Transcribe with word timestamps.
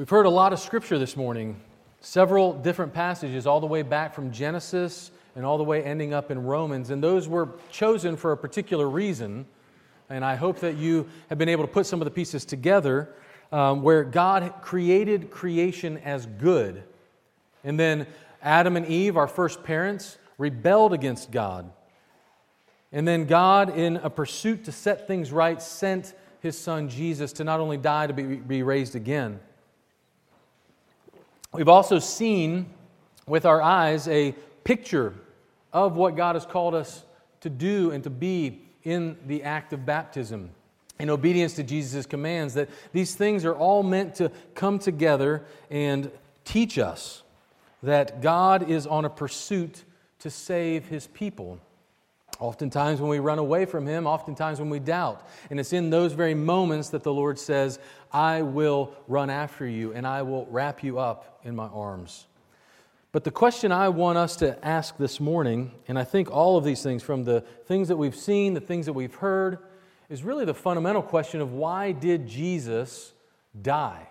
We've 0.00 0.08
heard 0.08 0.24
a 0.24 0.30
lot 0.30 0.54
of 0.54 0.58
scripture 0.58 0.98
this 0.98 1.14
morning, 1.14 1.60
several 2.00 2.54
different 2.54 2.94
passages, 2.94 3.46
all 3.46 3.60
the 3.60 3.66
way 3.66 3.82
back 3.82 4.14
from 4.14 4.32
Genesis 4.32 5.10
and 5.36 5.44
all 5.44 5.58
the 5.58 5.62
way 5.62 5.84
ending 5.84 6.14
up 6.14 6.30
in 6.30 6.42
Romans. 6.42 6.88
And 6.88 7.04
those 7.04 7.28
were 7.28 7.50
chosen 7.70 8.16
for 8.16 8.32
a 8.32 8.36
particular 8.38 8.88
reason. 8.88 9.44
And 10.08 10.24
I 10.24 10.36
hope 10.36 10.60
that 10.60 10.78
you 10.78 11.06
have 11.28 11.36
been 11.36 11.50
able 11.50 11.66
to 11.66 11.70
put 11.70 11.84
some 11.84 12.00
of 12.00 12.06
the 12.06 12.10
pieces 12.10 12.46
together 12.46 13.10
um, 13.52 13.82
where 13.82 14.02
God 14.02 14.54
created 14.62 15.30
creation 15.30 15.98
as 15.98 16.24
good. 16.24 16.82
And 17.62 17.78
then 17.78 18.06
Adam 18.40 18.78
and 18.78 18.86
Eve, 18.86 19.18
our 19.18 19.28
first 19.28 19.62
parents, 19.62 20.16
rebelled 20.38 20.94
against 20.94 21.30
God. 21.30 21.70
And 22.90 23.06
then 23.06 23.26
God, 23.26 23.76
in 23.76 23.98
a 23.98 24.08
pursuit 24.08 24.64
to 24.64 24.72
set 24.72 25.06
things 25.06 25.30
right, 25.30 25.60
sent 25.60 26.14
his 26.40 26.56
son 26.56 26.88
Jesus 26.88 27.34
to 27.34 27.44
not 27.44 27.60
only 27.60 27.76
die, 27.76 28.06
to 28.06 28.14
be, 28.14 28.36
be 28.36 28.62
raised 28.62 28.96
again. 28.96 29.40
We've 31.52 31.68
also 31.68 31.98
seen 31.98 32.66
with 33.26 33.44
our 33.44 33.60
eyes 33.60 34.06
a 34.08 34.32
picture 34.64 35.14
of 35.72 35.96
what 35.96 36.16
God 36.16 36.36
has 36.36 36.46
called 36.46 36.74
us 36.74 37.04
to 37.40 37.50
do 37.50 37.90
and 37.90 38.04
to 38.04 38.10
be 38.10 38.60
in 38.84 39.16
the 39.26 39.42
act 39.42 39.72
of 39.72 39.84
baptism 39.84 40.50
in 40.98 41.10
obedience 41.10 41.54
to 41.54 41.62
Jesus' 41.62 42.06
commands, 42.06 42.54
that 42.54 42.68
these 42.92 43.14
things 43.14 43.44
are 43.44 43.54
all 43.54 43.82
meant 43.82 44.14
to 44.16 44.30
come 44.54 44.78
together 44.78 45.42
and 45.70 46.10
teach 46.44 46.78
us 46.78 47.22
that 47.82 48.20
God 48.20 48.68
is 48.68 48.86
on 48.86 49.06
a 49.06 49.10
pursuit 49.10 49.84
to 50.18 50.28
save 50.28 50.86
his 50.86 51.06
people. 51.06 51.58
Oftentimes, 52.38 53.00
when 53.00 53.10
we 53.10 53.18
run 53.18 53.38
away 53.38 53.66
from 53.66 53.86
Him, 53.86 54.06
oftentimes 54.06 54.60
when 54.60 54.70
we 54.70 54.78
doubt. 54.78 55.28
And 55.50 55.60
it's 55.60 55.74
in 55.74 55.90
those 55.90 56.14
very 56.14 56.32
moments 56.32 56.88
that 56.88 57.02
the 57.02 57.12
Lord 57.12 57.38
says, 57.38 57.78
I 58.12 58.40
will 58.40 58.94
run 59.08 59.28
after 59.28 59.66
you 59.66 59.92
and 59.92 60.06
I 60.06 60.22
will 60.22 60.46
wrap 60.46 60.82
you 60.82 60.98
up 60.98 61.29
in 61.44 61.56
my 61.56 61.66
arms. 61.66 62.26
But 63.12 63.24
the 63.24 63.30
question 63.30 63.72
I 63.72 63.88
want 63.88 64.18
us 64.18 64.36
to 64.36 64.64
ask 64.64 64.96
this 64.96 65.18
morning, 65.18 65.72
and 65.88 65.98
I 65.98 66.04
think 66.04 66.30
all 66.30 66.56
of 66.56 66.64
these 66.64 66.82
things, 66.82 67.02
from 67.02 67.24
the 67.24 67.40
things 67.66 67.88
that 67.88 67.96
we've 67.96 68.14
seen, 68.14 68.54
the 68.54 68.60
things 68.60 68.86
that 68.86 68.92
we've 68.92 69.14
heard, 69.14 69.58
is 70.08 70.22
really 70.22 70.44
the 70.44 70.54
fundamental 70.54 71.02
question 71.02 71.40
of 71.40 71.52
why 71.52 71.92
did 71.92 72.28
Jesus 72.28 73.12
die? 73.60 74.06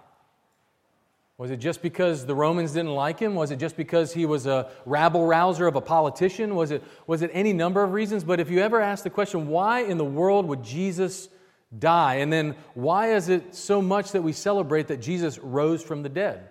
Was 1.38 1.52
it 1.52 1.58
just 1.58 1.82
because 1.82 2.26
the 2.26 2.36
Romans 2.36 2.74
didn't 2.74 2.94
like 2.94 3.18
him? 3.18 3.34
Was 3.34 3.52
it 3.52 3.60
just 3.60 3.78
because 3.78 4.14
he 4.14 4.26
was 4.26 4.46
a 4.46 4.70
rabble 4.86 5.26
rouser 5.26 5.68
of 5.68 5.78
a 5.78 5.82
politician? 5.82 6.54
Was 6.54 6.72
it, 6.72 6.84
was 7.08 7.22
it 7.22 7.32
any 7.34 7.54
number 7.54 7.82
of 7.82 7.94
reasons? 7.94 8.26
But 8.26 8.42
if 8.42 8.50
you 8.50 8.60
ever 8.60 8.82
ask 8.82 9.06
the 9.06 9.10
question, 9.10 9.48
why 9.48 9.84
in 9.84 9.98
the 9.98 10.04
world 10.04 10.46
would 10.48 10.62
Jesus 10.62 11.30
die? 11.78 12.16
And 12.16 12.34
then 12.34 12.58
why 12.74 13.14
is 13.14 13.30
it 13.30 13.56
so 13.56 13.82
much 13.82 14.12
that 14.12 14.22
we 14.22 14.34
celebrate 14.34 14.88
that 14.88 14.98
Jesus 14.98 15.38
rose 15.38 15.82
from 15.82 16.04
the 16.04 16.10
dead? 16.10 16.50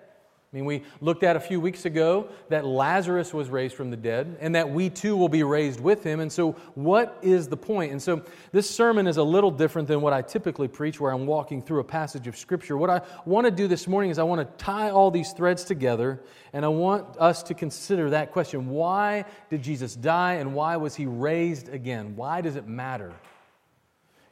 I 0.50 0.56
mean, 0.56 0.64
we 0.64 0.82
looked 1.02 1.24
at 1.24 1.36
a 1.36 1.40
few 1.40 1.60
weeks 1.60 1.84
ago 1.84 2.30
that 2.48 2.64
Lazarus 2.64 3.34
was 3.34 3.50
raised 3.50 3.74
from 3.74 3.90
the 3.90 3.98
dead 3.98 4.38
and 4.40 4.54
that 4.54 4.70
we 4.70 4.88
too 4.88 5.14
will 5.14 5.28
be 5.28 5.42
raised 5.42 5.78
with 5.78 6.02
him. 6.02 6.20
And 6.20 6.32
so, 6.32 6.52
what 6.74 7.18
is 7.20 7.48
the 7.48 7.56
point? 7.56 7.92
And 7.92 8.00
so, 8.00 8.22
this 8.50 8.68
sermon 8.68 9.06
is 9.06 9.18
a 9.18 9.22
little 9.22 9.50
different 9.50 9.88
than 9.88 10.00
what 10.00 10.14
I 10.14 10.22
typically 10.22 10.66
preach, 10.66 11.00
where 11.00 11.12
I'm 11.12 11.26
walking 11.26 11.60
through 11.60 11.80
a 11.80 11.84
passage 11.84 12.26
of 12.26 12.34
Scripture. 12.34 12.78
What 12.78 12.88
I 12.88 13.02
want 13.26 13.44
to 13.44 13.50
do 13.50 13.68
this 13.68 13.86
morning 13.86 14.10
is 14.10 14.18
I 14.18 14.22
want 14.22 14.40
to 14.40 14.64
tie 14.64 14.88
all 14.88 15.10
these 15.10 15.32
threads 15.32 15.64
together, 15.64 16.18
and 16.54 16.64
I 16.64 16.68
want 16.68 17.18
us 17.18 17.42
to 17.42 17.52
consider 17.52 18.08
that 18.10 18.32
question 18.32 18.70
why 18.70 19.26
did 19.50 19.60
Jesus 19.60 19.94
die 19.96 20.34
and 20.34 20.54
why 20.54 20.78
was 20.78 20.94
he 20.94 21.04
raised 21.04 21.68
again? 21.68 22.16
Why 22.16 22.40
does 22.40 22.56
it 22.56 22.66
matter? 22.66 23.12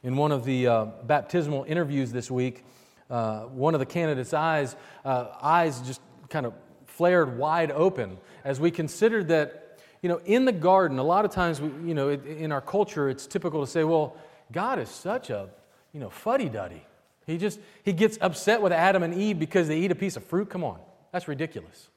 In 0.01 0.17
one 0.17 0.31
of 0.31 0.45
the 0.45 0.65
uh, 0.65 0.85
baptismal 1.03 1.65
interviews 1.65 2.11
this 2.11 2.31
week, 2.31 2.63
uh, 3.09 3.41
one 3.43 3.73
of 3.73 3.79
the 3.79 3.85
candidates' 3.85 4.33
eyes, 4.33 4.75
uh, 5.05 5.27
eyes 5.41 5.79
just 5.81 6.01
kind 6.29 6.45
of 6.45 6.53
flared 6.85 7.37
wide 7.37 7.71
open 7.71 8.17
as 8.43 8.59
we 8.59 8.71
considered 8.71 9.27
that, 9.27 9.79
you 10.01 10.09
know, 10.09 10.21
in 10.25 10.45
the 10.45 10.51
garden, 10.51 10.99
a 10.99 11.03
lot 11.03 11.25
of 11.25 11.31
times, 11.31 11.61
we, 11.61 11.69
you 11.87 11.93
know, 11.93 12.09
in 12.09 12.51
our 12.51 12.61
culture, 12.61 13.09
it's 13.09 13.27
typical 13.27 13.61
to 13.61 13.67
say, 13.67 13.83
well, 13.83 14.15
God 14.51 14.79
is 14.79 14.89
such 14.89 15.29
a, 15.29 15.49
you 15.93 15.99
know, 15.99 16.09
fuddy 16.09 16.49
duddy. 16.49 16.85
He 17.25 17.37
just, 17.37 17.59
he 17.83 17.93
gets 17.93 18.17
upset 18.21 18.61
with 18.61 18.71
Adam 18.71 19.03
and 19.03 19.13
Eve 19.13 19.37
because 19.37 19.67
they 19.67 19.79
eat 19.79 19.91
a 19.91 19.95
piece 19.95 20.15
of 20.15 20.23
fruit. 20.23 20.49
Come 20.49 20.63
on, 20.63 20.79
that's 21.11 21.27
ridiculous. 21.27 21.89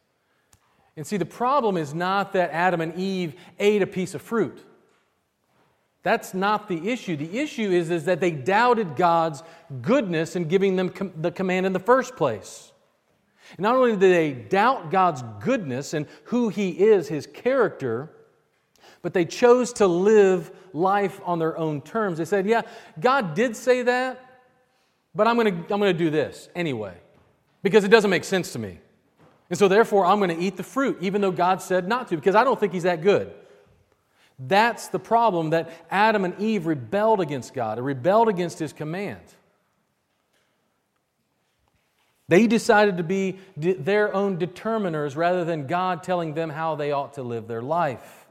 And 0.97 1.07
see, 1.07 1.17
the 1.17 1.25
problem 1.25 1.77
is 1.77 1.95
not 1.95 2.33
that 2.33 2.51
Adam 2.51 2.81
and 2.81 2.95
Eve 2.97 3.35
ate 3.59 3.81
a 3.81 3.87
piece 3.87 4.15
of 4.15 4.23
fruit. 4.23 4.65
That's 6.03 6.35
not 6.35 6.69
the 6.69 6.91
issue. 6.91 7.17
The 7.17 7.39
issue 7.39 7.71
is, 7.71 7.91
is 7.91 8.07
that 8.07 8.21
they 8.21 8.31
doubted 8.31 8.97
God's 8.97 9.43
goodness 9.83 10.35
in 10.35 10.49
giving 10.49 10.77
them 10.77 10.89
com- 10.89 11.13
the 11.17 11.31
command 11.31 11.67
in 11.67 11.73
the 11.73 11.79
first 11.79 12.17
place. 12.17 12.73
Not 13.59 13.75
only 13.77 13.93
did 13.93 14.01
they 14.01 14.33
doubt 14.33 14.91
God's 14.91 15.23
goodness 15.41 15.95
and 15.95 16.07
who 16.25 16.49
He 16.49 16.71
is, 16.71 17.09
His 17.09 17.27
character, 17.27 18.11
but 19.03 19.15
they 19.15 19.25
chose 19.25 19.73
to 19.75 19.87
live 19.87 20.51
life 20.73 21.21
on 21.25 21.39
their 21.39 21.57
own 21.57 21.81
terms. 21.81 22.19
They 22.19 22.25
said, 22.25 22.47
Yeah, 22.47 22.63
God 22.99 23.35
did 23.35 23.57
say 23.57 23.83
that, 23.83 24.25
but 25.15 25.27
I'm 25.27 25.37
going 25.37 25.65
to 25.65 25.75
I'm 25.75 25.81
going 25.81 25.93
to 25.93 25.99
do 25.99 26.11
this 26.11 26.49
anyway 26.55 26.95
because 27.63 27.85
it 27.85 27.89
doesn't 27.89 28.11
make 28.11 28.25
sense 28.25 28.53
to 28.53 28.59
me. 28.59 28.79
And 29.49 29.59
so, 29.59 29.67
therefore, 29.67 30.07
I'm 30.07 30.19
going 30.19 30.31
to 30.31 30.39
eat 30.39 30.57
the 30.57 30.63
fruit, 30.63 30.99
even 31.01 31.21
though 31.21 31.33
God 31.33 31.61
said 31.61 31.89
not 31.89 32.09
to, 32.09 32.17
because 32.17 32.37
I 32.37 32.45
don't 32.45 32.59
think 32.59 32.73
He's 32.73 32.85
that 32.85 33.03
good. 33.03 33.33
That's 34.39 34.89
the 34.89 34.99
problem 34.99 35.51
that 35.51 35.71
Adam 35.91 36.25
and 36.25 36.39
Eve 36.41 36.67
rebelled 36.67 37.21
against 37.21 37.53
God, 37.53 37.77
they 37.79 37.83
rebelled 37.83 38.29
against 38.29 38.59
His 38.59 38.73
command. 38.73 39.21
They 42.31 42.47
decided 42.47 42.99
to 42.99 43.03
be 43.03 43.41
their 43.57 44.15
own 44.15 44.39
determiners 44.39 45.17
rather 45.17 45.45
than 45.45 45.67
God 45.67 46.05
telling 46.05 46.35
them 46.35 46.49
how 46.49 46.77
they 46.77 46.93
ought 46.93 47.15
to 47.15 47.25
live 47.25 47.49
their 47.49 47.61
life. 47.61 48.29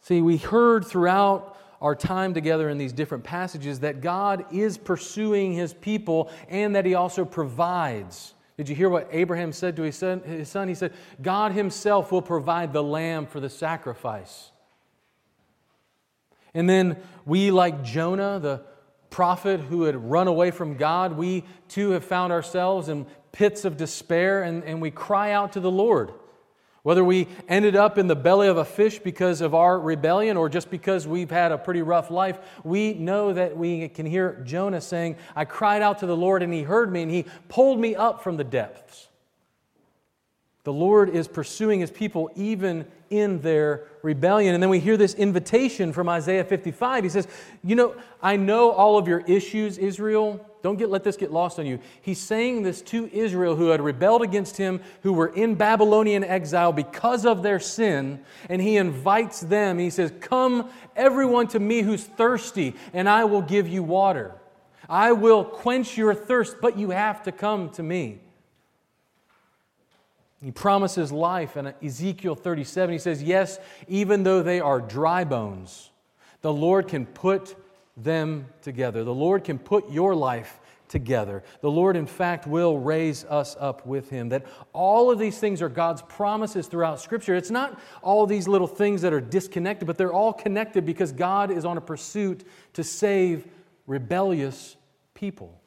See, 0.00 0.20
we 0.20 0.38
heard 0.38 0.84
throughout 0.84 1.56
our 1.80 1.94
time 1.94 2.34
together 2.34 2.68
in 2.68 2.78
these 2.78 2.92
different 2.92 3.22
passages 3.22 3.78
that 3.80 4.00
God 4.00 4.46
is 4.52 4.76
pursuing 4.76 5.52
his 5.52 5.72
people 5.72 6.32
and 6.48 6.74
that 6.74 6.84
he 6.84 6.96
also 6.96 7.24
provides. 7.24 8.34
Did 8.56 8.68
you 8.68 8.74
hear 8.74 8.88
what 8.88 9.08
Abraham 9.12 9.52
said 9.52 9.76
to 9.76 9.82
his 9.82 9.94
son? 9.94 10.20
His 10.22 10.48
son? 10.48 10.66
He 10.66 10.74
said, 10.74 10.92
God 11.22 11.52
himself 11.52 12.10
will 12.10 12.22
provide 12.22 12.72
the 12.72 12.82
lamb 12.82 13.24
for 13.26 13.38
the 13.38 13.48
sacrifice. 13.48 14.50
And 16.54 16.68
then 16.68 16.96
we, 17.24 17.52
like 17.52 17.84
Jonah, 17.84 18.40
the 18.40 18.62
prophet 19.10 19.60
who 19.60 19.84
had 19.84 19.96
run 19.96 20.28
away 20.28 20.50
from 20.50 20.76
God, 20.76 21.16
we 21.16 21.44
too 21.68 21.90
have 21.90 22.04
found 22.04 22.32
ourselves 22.32 22.88
in 22.88 23.06
pits 23.32 23.64
of 23.64 23.76
despair 23.76 24.42
and, 24.42 24.64
and 24.64 24.80
we 24.80 24.90
cry 24.90 25.32
out 25.32 25.52
to 25.52 25.60
the 25.60 25.70
Lord. 25.70 26.12
Whether 26.82 27.04
we 27.04 27.28
ended 27.48 27.76
up 27.76 27.98
in 27.98 28.06
the 28.06 28.16
belly 28.16 28.48
of 28.48 28.56
a 28.56 28.64
fish 28.64 28.98
because 28.98 29.40
of 29.40 29.54
our 29.54 29.78
rebellion 29.78 30.36
or 30.36 30.48
just 30.48 30.70
because 30.70 31.06
we've 31.06 31.30
had 31.30 31.52
a 31.52 31.58
pretty 31.58 31.82
rough 31.82 32.10
life, 32.10 32.38
we 32.64 32.94
know 32.94 33.32
that 33.32 33.56
we 33.56 33.88
can 33.88 34.06
hear 34.06 34.40
Jonah 34.44 34.80
saying, 34.80 35.16
I 35.36 35.44
cried 35.44 35.82
out 35.82 35.98
to 35.98 36.06
the 36.06 36.16
Lord 36.16 36.42
and 36.42 36.52
he 36.52 36.62
heard 36.62 36.90
me 36.90 37.02
and 37.02 37.10
he 37.10 37.26
pulled 37.48 37.78
me 37.78 37.94
up 37.94 38.22
from 38.22 38.36
the 38.36 38.44
depths. 38.44 39.08
The 40.68 40.74
Lord 40.74 41.08
is 41.08 41.28
pursuing 41.28 41.80
his 41.80 41.90
people 41.90 42.30
even 42.36 42.84
in 43.08 43.40
their 43.40 43.86
rebellion. 44.02 44.52
And 44.52 44.62
then 44.62 44.68
we 44.68 44.80
hear 44.80 44.98
this 44.98 45.14
invitation 45.14 45.94
from 45.94 46.10
Isaiah 46.10 46.44
55. 46.44 47.04
He 47.04 47.08
says, 47.08 47.26
You 47.64 47.74
know, 47.74 47.96
I 48.22 48.36
know 48.36 48.72
all 48.72 48.98
of 48.98 49.08
your 49.08 49.20
issues, 49.20 49.78
Israel. 49.78 50.46
Don't 50.62 50.76
get, 50.76 50.90
let 50.90 51.04
this 51.04 51.16
get 51.16 51.32
lost 51.32 51.58
on 51.58 51.64
you. 51.64 51.78
He's 52.02 52.20
saying 52.20 52.64
this 52.64 52.82
to 52.82 53.08
Israel 53.14 53.56
who 53.56 53.68
had 53.68 53.80
rebelled 53.80 54.20
against 54.20 54.58
him, 54.58 54.82
who 55.02 55.14
were 55.14 55.28
in 55.28 55.54
Babylonian 55.54 56.22
exile 56.22 56.74
because 56.74 57.24
of 57.24 57.42
their 57.42 57.60
sin. 57.60 58.22
And 58.50 58.60
he 58.60 58.76
invites 58.76 59.40
them. 59.40 59.78
He 59.78 59.88
says, 59.88 60.12
Come, 60.20 60.68
everyone, 60.94 61.46
to 61.46 61.58
me 61.58 61.80
who's 61.80 62.04
thirsty, 62.04 62.76
and 62.92 63.08
I 63.08 63.24
will 63.24 63.40
give 63.40 63.66
you 63.66 63.82
water. 63.82 64.34
I 64.86 65.12
will 65.12 65.44
quench 65.44 65.96
your 65.96 66.14
thirst, 66.14 66.56
but 66.60 66.76
you 66.78 66.90
have 66.90 67.22
to 67.22 67.32
come 67.32 67.70
to 67.70 67.82
me. 67.82 68.20
He 70.42 70.52
promises 70.52 71.10
life 71.10 71.56
in 71.56 71.74
Ezekiel 71.82 72.36
37. 72.36 72.92
He 72.92 72.98
says, 72.98 73.22
Yes, 73.22 73.58
even 73.88 74.22
though 74.22 74.42
they 74.42 74.60
are 74.60 74.80
dry 74.80 75.24
bones, 75.24 75.90
the 76.42 76.52
Lord 76.52 76.86
can 76.86 77.06
put 77.06 77.56
them 77.96 78.46
together. 78.62 79.02
The 79.02 79.14
Lord 79.14 79.42
can 79.42 79.58
put 79.58 79.90
your 79.90 80.14
life 80.14 80.60
together. 80.88 81.42
The 81.60 81.70
Lord, 81.70 81.96
in 81.96 82.06
fact, 82.06 82.46
will 82.46 82.78
raise 82.78 83.24
us 83.24 83.56
up 83.58 83.84
with 83.84 84.10
Him. 84.10 84.28
That 84.28 84.46
all 84.72 85.10
of 85.10 85.18
these 85.18 85.38
things 85.38 85.60
are 85.60 85.68
God's 85.68 86.02
promises 86.02 86.66
throughout 86.66 87.00
Scripture. 87.00 87.34
It's 87.34 87.50
not 87.50 87.80
all 88.00 88.26
these 88.26 88.48
little 88.48 88.66
things 88.66 89.02
that 89.02 89.12
are 89.12 89.20
disconnected, 89.20 89.86
but 89.86 89.98
they're 89.98 90.12
all 90.12 90.32
connected 90.32 90.86
because 90.86 91.12
God 91.12 91.50
is 91.50 91.64
on 91.64 91.76
a 91.76 91.80
pursuit 91.80 92.44
to 92.74 92.84
save 92.84 93.46
rebellious 93.86 94.76
people. 95.14 95.60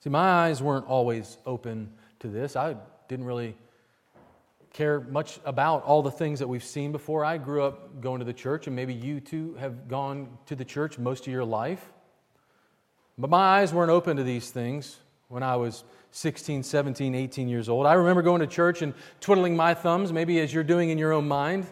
See, 0.00 0.10
my 0.10 0.28
eyes 0.28 0.62
weren't 0.62 0.86
always 0.86 1.38
open 1.46 1.90
to 2.24 2.30
this. 2.30 2.56
I 2.56 2.76
didn't 3.08 3.26
really 3.26 3.54
care 4.72 5.00
much 5.00 5.38
about 5.44 5.84
all 5.84 6.02
the 6.02 6.10
things 6.10 6.40
that 6.40 6.48
we've 6.48 6.64
seen 6.64 6.90
before. 6.90 7.24
I 7.24 7.38
grew 7.38 7.62
up 7.62 8.00
going 8.00 8.18
to 8.18 8.24
the 8.24 8.32
church, 8.32 8.66
and 8.66 8.74
maybe 8.74 8.92
you 8.92 9.20
too 9.20 9.54
have 9.60 9.88
gone 9.88 10.28
to 10.46 10.56
the 10.56 10.64
church 10.64 10.98
most 10.98 11.26
of 11.26 11.32
your 11.32 11.44
life. 11.44 11.92
But 13.16 13.30
my 13.30 13.60
eyes 13.60 13.72
weren't 13.72 13.90
open 13.90 14.16
to 14.16 14.24
these 14.24 14.50
things 14.50 14.96
when 15.28 15.42
I 15.42 15.56
was 15.56 15.84
16, 16.10 16.62
17, 16.62 17.14
18 17.14 17.48
years 17.48 17.68
old. 17.68 17.86
I 17.86 17.92
remember 17.92 18.22
going 18.22 18.40
to 18.40 18.46
church 18.46 18.82
and 18.82 18.94
twiddling 19.20 19.54
my 19.54 19.74
thumbs, 19.74 20.12
maybe 20.12 20.40
as 20.40 20.52
you're 20.52 20.64
doing 20.64 20.90
in 20.90 20.98
your 20.98 21.12
own 21.12 21.28
mind. 21.28 21.66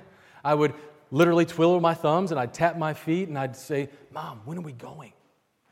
I 0.44 0.54
would 0.54 0.74
literally 1.10 1.46
twiddle 1.46 1.80
my 1.80 1.94
thumbs 1.94 2.30
and 2.30 2.38
I'd 2.38 2.54
tap 2.54 2.76
my 2.76 2.94
feet 2.94 3.28
and 3.28 3.38
I'd 3.38 3.56
say, 3.56 3.88
Mom, 4.12 4.40
when 4.44 4.58
are 4.58 4.62
we 4.62 4.72
going? 4.72 5.12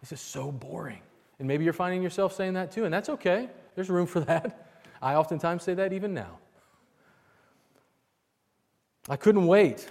This 0.00 0.12
is 0.12 0.20
so 0.20 0.50
boring. 0.50 1.00
And 1.38 1.48
maybe 1.48 1.64
you're 1.64 1.72
finding 1.72 2.02
yourself 2.02 2.34
saying 2.34 2.54
that 2.54 2.70
too, 2.70 2.84
and 2.84 2.92
that's 2.92 3.08
okay. 3.08 3.48
There's 3.74 3.90
room 3.90 4.06
for 4.06 4.20
that. 4.20 4.69
I 5.02 5.14
oftentimes 5.14 5.62
say 5.62 5.74
that 5.74 5.92
even 5.92 6.14
now. 6.14 6.38
I 9.08 9.16
couldn't 9.16 9.46
wait 9.46 9.88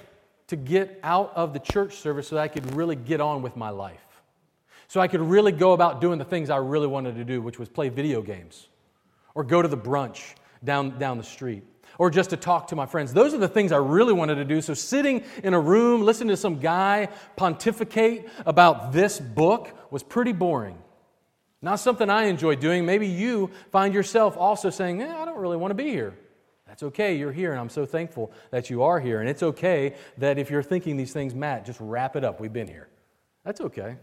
to 0.48 0.56
get 0.56 1.00
out 1.04 1.32
of 1.36 1.54
the 1.54 1.60
church 1.60 1.96
service 1.96 2.28
so 2.28 2.36
that 2.36 2.42
I 2.42 2.48
could 2.48 2.76
really 2.76 2.96
get 2.96 3.22
on 3.22 3.42
with 3.42 3.56
my 3.56 3.70
life. 3.70 4.06
So 4.88 5.00
I 5.00 5.08
could 5.08 5.22
really 5.22 5.52
go 5.52 5.74
about 5.74 6.02
doing 6.02 6.18
the 6.18 6.26
things 6.26 6.50
I 6.50 6.58
really 6.58 6.88
wanted 6.88 7.16
to 7.16 7.24
do, 7.24 7.42
which 7.42 7.60
was 7.60 7.70
play 7.70 7.90
video 7.90 8.22
games 8.22 8.68
or 9.36 9.44
go 9.44 9.62
to 9.62 9.68
the 9.68 9.78
brunch 9.78 10.34
down, 10.64 10.98
down 10.98 11.18
the 11.18 11.24
street 11.24 11.64
or 12.00 12.10
just 12.10 12.32
to 12.32 12.38
talk 12.38 12.68
to 12.68 12.76
my 12.76 12.86
friends. 12.86 13.14
Those 13.14 13.34
are 13.34 13.38
the 13.38 13.48
things 13.48 13.72
I 13.72 13.78
really 13.78 14.14
wanted 14.14 14.36
to 14.36 14.46
do. 14.46 14.62
So 14.62 14.74
sitting 14.74 15.24
in 15.44 15.54
a 15.54 15.60
room, 15.60 16.02
listening 16.02 16.30
to 16.30 16.38
some 16.38 16.60
guy 16.60 17.10
pontificate 17.36 18.30
about 18.46 18.92
this 18.92 19.20
book 19.20 19.70
was 19.92 20.02
pretty 20.02 20.32
boring. 20.32 20.78
Not 21.62 21.80
something 21.80 22.10
I 22.10 22.24
enjoy 22.26 22.56
doing. 22.56 22.86
Maybe 22.86 23.08
you 23.08 23.52
find 23.72 23.94
yourself 23.94 24.38
also 24.38 24.70
saying, 24.70 25.02
eh, 25.02 25.14
I 25.14 25.26
don't 25.26 25.38
really 25.38 25.58
want 25.58 25.72
to 25.72 25.76
be 25.76 25.90
here. 25.90 26.18
That's 26.68 26.84
okay, 26.84 27.18
you're 27.18 27.32
here, 27.32 27.52
and 27.52 27.60
I'm 27.60 27.70
so 27.70 27.86
thankful 27.86 28.32
that 28.52 28.70
you 28.70 28.84
are 28.84 29.00
here. 29.00 29.20
And 29.22 29.28
it's 29.28 29.42
okay 29.42 29.96
that 30.20 30.38
if 30.38 30.52
you're 30.52 30.64
thinking 30.64 30.98
these 30.98 31.12
things, 31.12 31.34
Matt, 31.34 31.66
just 31.66 31.80
wrap 31.82 32.16
it 32.16 32.24
up. 32.24 32.40
We've 32.40 32.54
been 32.54 32.68
here. 32.68 32.88
That's 33.44 33.60
okay. 33.60 33.98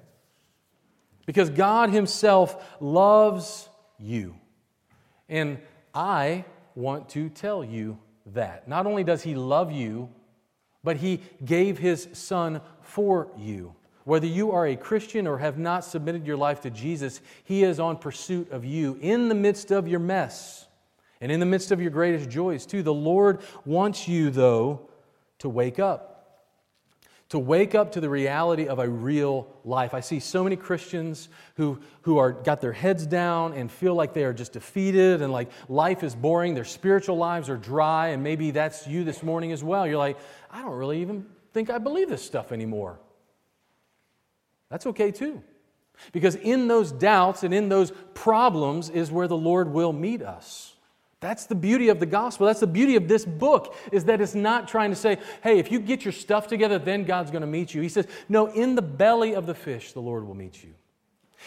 Because 1.26 1.48
God 1.48 1.90
Himself 1.90 2.76
loves 2.80 3.68
you. 3.98 4.34
And 5.28 5.58
I 5.94 6.44
want 6.74 7.08
to 7.10 7.28
tell 7.28 7.62
you 7.62 7.98
that. 8.34 8.66
Not 8.68 8.86
only 8.86 9.04
does 9.04 9.22
He 9.22 9.36
love 9.36 9.70
you, 9.70 10.10
but 10.82 10.96
He 10.96 11.20
gave 11.44 11.78
His 11.78 12.08
Son 12.12 12.60
for 12.82 13.28
you. 13.38 13.74
Whether 14.06 14.28
you 14.28 14.52
are 14.52 14.64
a 14.64 14.76
Christian 14.76 15.26
or 15.26 15.38
have 15.38 15.58
not 15.58 15.84
submitted 15.84 16.28
your 16.28 16.36
life 16.36 16.60
to 16.60 16.70
Jesus, 16.70 17.20
He 17.42 17.64
is 17.64 17.80
on 17.80 17.96
pursuit 17.96 18.52
of 18.52 18.64
you 18.64 18.96
in 19.00 19.28
the 19.28 19.34
midst 19.34 19.72
of 19.72 19.88
your 19.88 19.98
mess 19.98 20.68
and 21.20 21.32
in 21.32 21.40
the 21.40 21.46
midst 21.46 21.72
of 21.72 21.80
your 21.80 21.90
greatest 21.90 22.30
joys, 22.30 22.66
too. 22.66 22.84
The 22.84 22.94
Lord 22.94 23.40
wants 23.64 24.06
you, 24.06 24.30
though, 24.30 24.88
to 25.40 25.48
wake 25.48 25.80
up. 25.80 26.44
To 27.30 27.40
wake 27.40 27.74
up 27.74 27.90
to 27.92 28.00
the 28.00 28.08
reality 28.08 28.68
of 28.68 28.78
a 28.78 28.88
real 28.88 29.48
life. 29.64 29.92
I 29.92 29.98
see 29.98 30.20
so 30.20 30.44
many 30.44 30.54
Christians 30.54 31.28
who, 31.56 31.80
who 32.02 32.18
are 32.18 32.30
got 32.30 32.60
their 32.60 32.72
heads 32.72 33.08
down 33.08 33.54
and 33.54 33.68
feel 33.72 33.96
like 33.96 34.14
they 34.14 34.22
are 34.22 34.32
just 34.32 34.52
defeated 34.52 35.20
and 35.20 35.32
like 35.32 35.50
life 35.68 36.04
is 36.04 36.14
boring, 36.14 36.54
their 36.54 36.62
spiritual 36.62 37.16
lives 37.16 37.50
are 37.50 37.56
dry, 37.56 38.10
and 38.10 38.22
maybe 38.22 38.52
that's 38.52 38.86
you 38.86 39.02
this 39.02 39.24
morning 39.24 39.50
as 39.50 39.64
well. 39.64 39.84
You're 39.84 39.98
like, 39.98 40.16
I 40.48 40.62
don't 40.62 40.76
really 40.76 41.00
even 41.00 41.26
think 41.52 41.70
I 41.70 41.78
believe 41.78 42.08
this 42.08 42.22
stuff 42.22 42.52
anymore. 42.52 43.00
That's 44.68 44.86
okay 44.86 45.10
too. 45.10 45.42
Because 46.12 46.34
in 46.34 46.68
those 46.68 46.92
doubts 46.92 47.42
and 47.42 47.54
in 47.54 47.68
those 47.68 47.92
problems 48.14 48.90
is 48.90 49.10
where 49.10 49.28
the 49.28 49.36
Lord 49.36 49.72
will 49.72 49.92
meet 49.92 50.22
us. 50.22 50.74
That's 51.20 51.46
the 51.46 51.54
beauty 51.54 51.88
of 51.88 51.98
the 51.98 52.06
gospel. 52.06 52.46
That's 52.46 52.60
the 52.60 52.66
beauty 52.66 52.96
of 52.96 53.08
this 53.08 53.24
book 53.24 53.74
is 53.90 54.04
that 54.04 54.20
it's 54.20 54.34
not 54.34 54.68
trying 54.68 54.90
to 54.90 54.96
say, 54.96 55.18
"Hey, 55.42 55.58
if 55.58 55.72
you 55.72 55.80
get 55.80 56.04
your 56.04 56.12
stuff 56.12 56.46
together, 56.46 56.78
then 56.78 57.04
God's 57.04 57.30
going 57.30 57.40
to 57.40 57.46
meet 57.46 57.72
you." 57.72 57.80
He 57.80 57.88
says, 57.88 58.06
"No, 58.28 58.46
in 58.48 58.74
the 58.74 58.82
belly 58.82 59.34
of 59.34 59.46
the 59.46 59.54
fish 59.54 59.92
the 59.92 60.02
Lord 60.02 60.26
will 60.26 60.34
meet 60.34 60.62
you. 60.62 60.74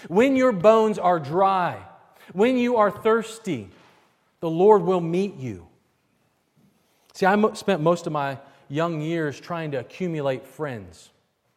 When 0.07 0.35
your 0.35 0.51
bones 0.51 0.97
are 0.97 1.19
dry, 1.19 1.85
when 2.33 2.57
you 2.57 2.77
are 2.77 2.89
thirsty, 2.89 3.69
the 4.39 4.49
Lord 4.49 4.81
will 4.81 5.01
meet 5.01 5.35
you." 5.35 5.67
See, 7.13 7.27
I 7.27 7.53
spent 7.53 7.81
most 7.81 8.07
of 8.07 8.13
my 8.13 8.39
young 8.69 9.01
years 9.01 9.39
trying 9.39 9.71
to 9.71 9.79
accumulate 9.79 10.47
friends. 10.47 11.11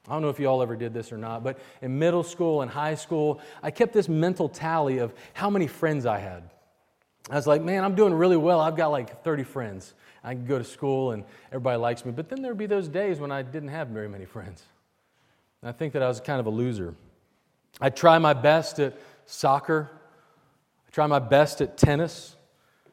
I 0.08 0.12
don't 0.12 0.22
know 0.22 0.30
if 0.30 0.40
you 0.40 0.46
all 0.46 0.62
ever 0.62 0.74
did 0.74 0.92
this 0.92 1.12
or 1.12 1.18
not, 1.18 1.44
but 1.44 1.58
in 1.80 1.98
middle 1.98 2.24
school 2.24 2.62
and 2.62 2.70
high 2.70 2.96
school, 2.96 3.40
I 3.62 3.70
kept 3.70 3.92
this 3.92 4.08
mental 4.08 4.48
tally 4.48 4.98
of 4.98 5.14
how 5.32 5.48
many 5.48 5.68
friends 5.68 6.06
I 6.06 6.18
had. 6.18 6.42
I 7.30 7.36
was 7.36 7.46
like, 7.46 7.62
man, 7.62 7.84
I'm 7.84 7.94
doing 7.94 8.12
really 8.12 8.36
well. 8.36 8.60
I've 8.60 8.76
got 8.76 8.88
like 8.88 9.22
30 9.22 9.44
friends. 9.44 9.94
I 10.24 10.34
can 10.34 10.44
go 10.44 10.58
to 10.58 10.64
school 10.64 11.12
and 11.12 11.24
everybody 11.48 11.78
likes 11.78 12.04
me. 12.04 12.10
But 12.10 12.28
then 12.28 12.42
there'd 12.42 12.58
be 12.58 12.66
those 12.66 12.88
days 12.88 13.20
when 13.20 13.30
I 13.30 13.42
didn't 13.42 13.68
have 13.68 13.88
very 13.88 14.08
many 14.08 14.24
friends. 14.24 14.64
And 15.60 15.68
I 15.68 15.72
think 15.72 15.92
that 15.92 16.02
I 16.02 16.08
was 16.08 16.20
kind 16.20 16.40
of 16.40 16.46
a 16.46 16.50
loser. 16.50 16.94
I 17.80 17.90
try 17.90 18.18
my 18.18 18.32
best 18.32 18.80
at 18.80 18.98
soccer. 19.26 19.88
I 20.86 20.90
try 20.90 21.06
my 21.06 21.20
best 21.20 21.60
at 21.60 21.76
tennis. 21.76 22.36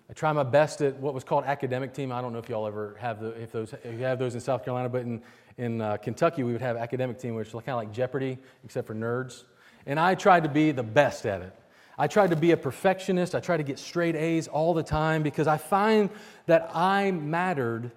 I 0.09 0.13
try 0.13 0.33
my 0.33 0.43
best 0.43 0.81
at 0.81 0.95
what 0.99 1.13
was 1.13 1.23
called 1.23 1.43
academic 1.43 1.93
team. 1.93 2.11
I 2.11 2.19
don't 2.21 2.33
know 2.33 2.39
if 2.39 2.49
y'all 2.49 2.65
ever 2.65 2.95
have 2.99 3.21
the, 3.21 3.29
if 3.41 3.51
those 3.51 3.73
if 3.83 3.93
you 3.93 4.05
have 4.05 4.17
those 4.17 4.33
in 4.33 4.41
South 4.41 4.65
Carolina, 4.65 4.89
but 4.89 5.01
in 5.01 5.21
in 5.57 5.81
uh, 5.81 5.97
Kentucky, 5.97 6.43
we 6.43 6.51
would 6.51 6.61
have 6.61 6.77
academic 6.77 7.19
team, 7.19 7.35
which 7.35 7.53
was 7.53 7.63
kind 7.63 7.73
of 7.73 7.77
like 7.77 7.91
Jeopardy, 7.91 8.37
except 8.63 8.87
for 8.87 8.95
nerds. 8.95 9.43
And 9.85 9.99
I 9.99 10.15
tried 10.15 10.43
to 10.43 10.49
be 10.49 10.71
the 10.71 10.83
best 10.83 11.25
at 11.25 11.41
it. 11.41 11.53
I 11.97 12.07
tried 12.07 12.29
to 12.29 12.35
be 12.35 12.51
a 12.51 12.57
perfectionist. 12.57 13.35
I 13.35 13.39
tried 13.39 13.57
to 13.57 13.63
get 13.63 13.77
straight 13.77 14.15
A's 14.15 14.47
all 14.47 14.73
the 14.73 14.83
time 14.83 15.21
because 15.21 15.47
I 15.47 15.57
find 15.57 16.09
that 16.45 16.71
I 16.73 17.11
mattered 17.11 17.91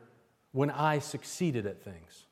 when 0.50 0.70
I 0.70 0.99
succeeded 0.99 1.67
at 1.67 1.82
things. 1.82 2.26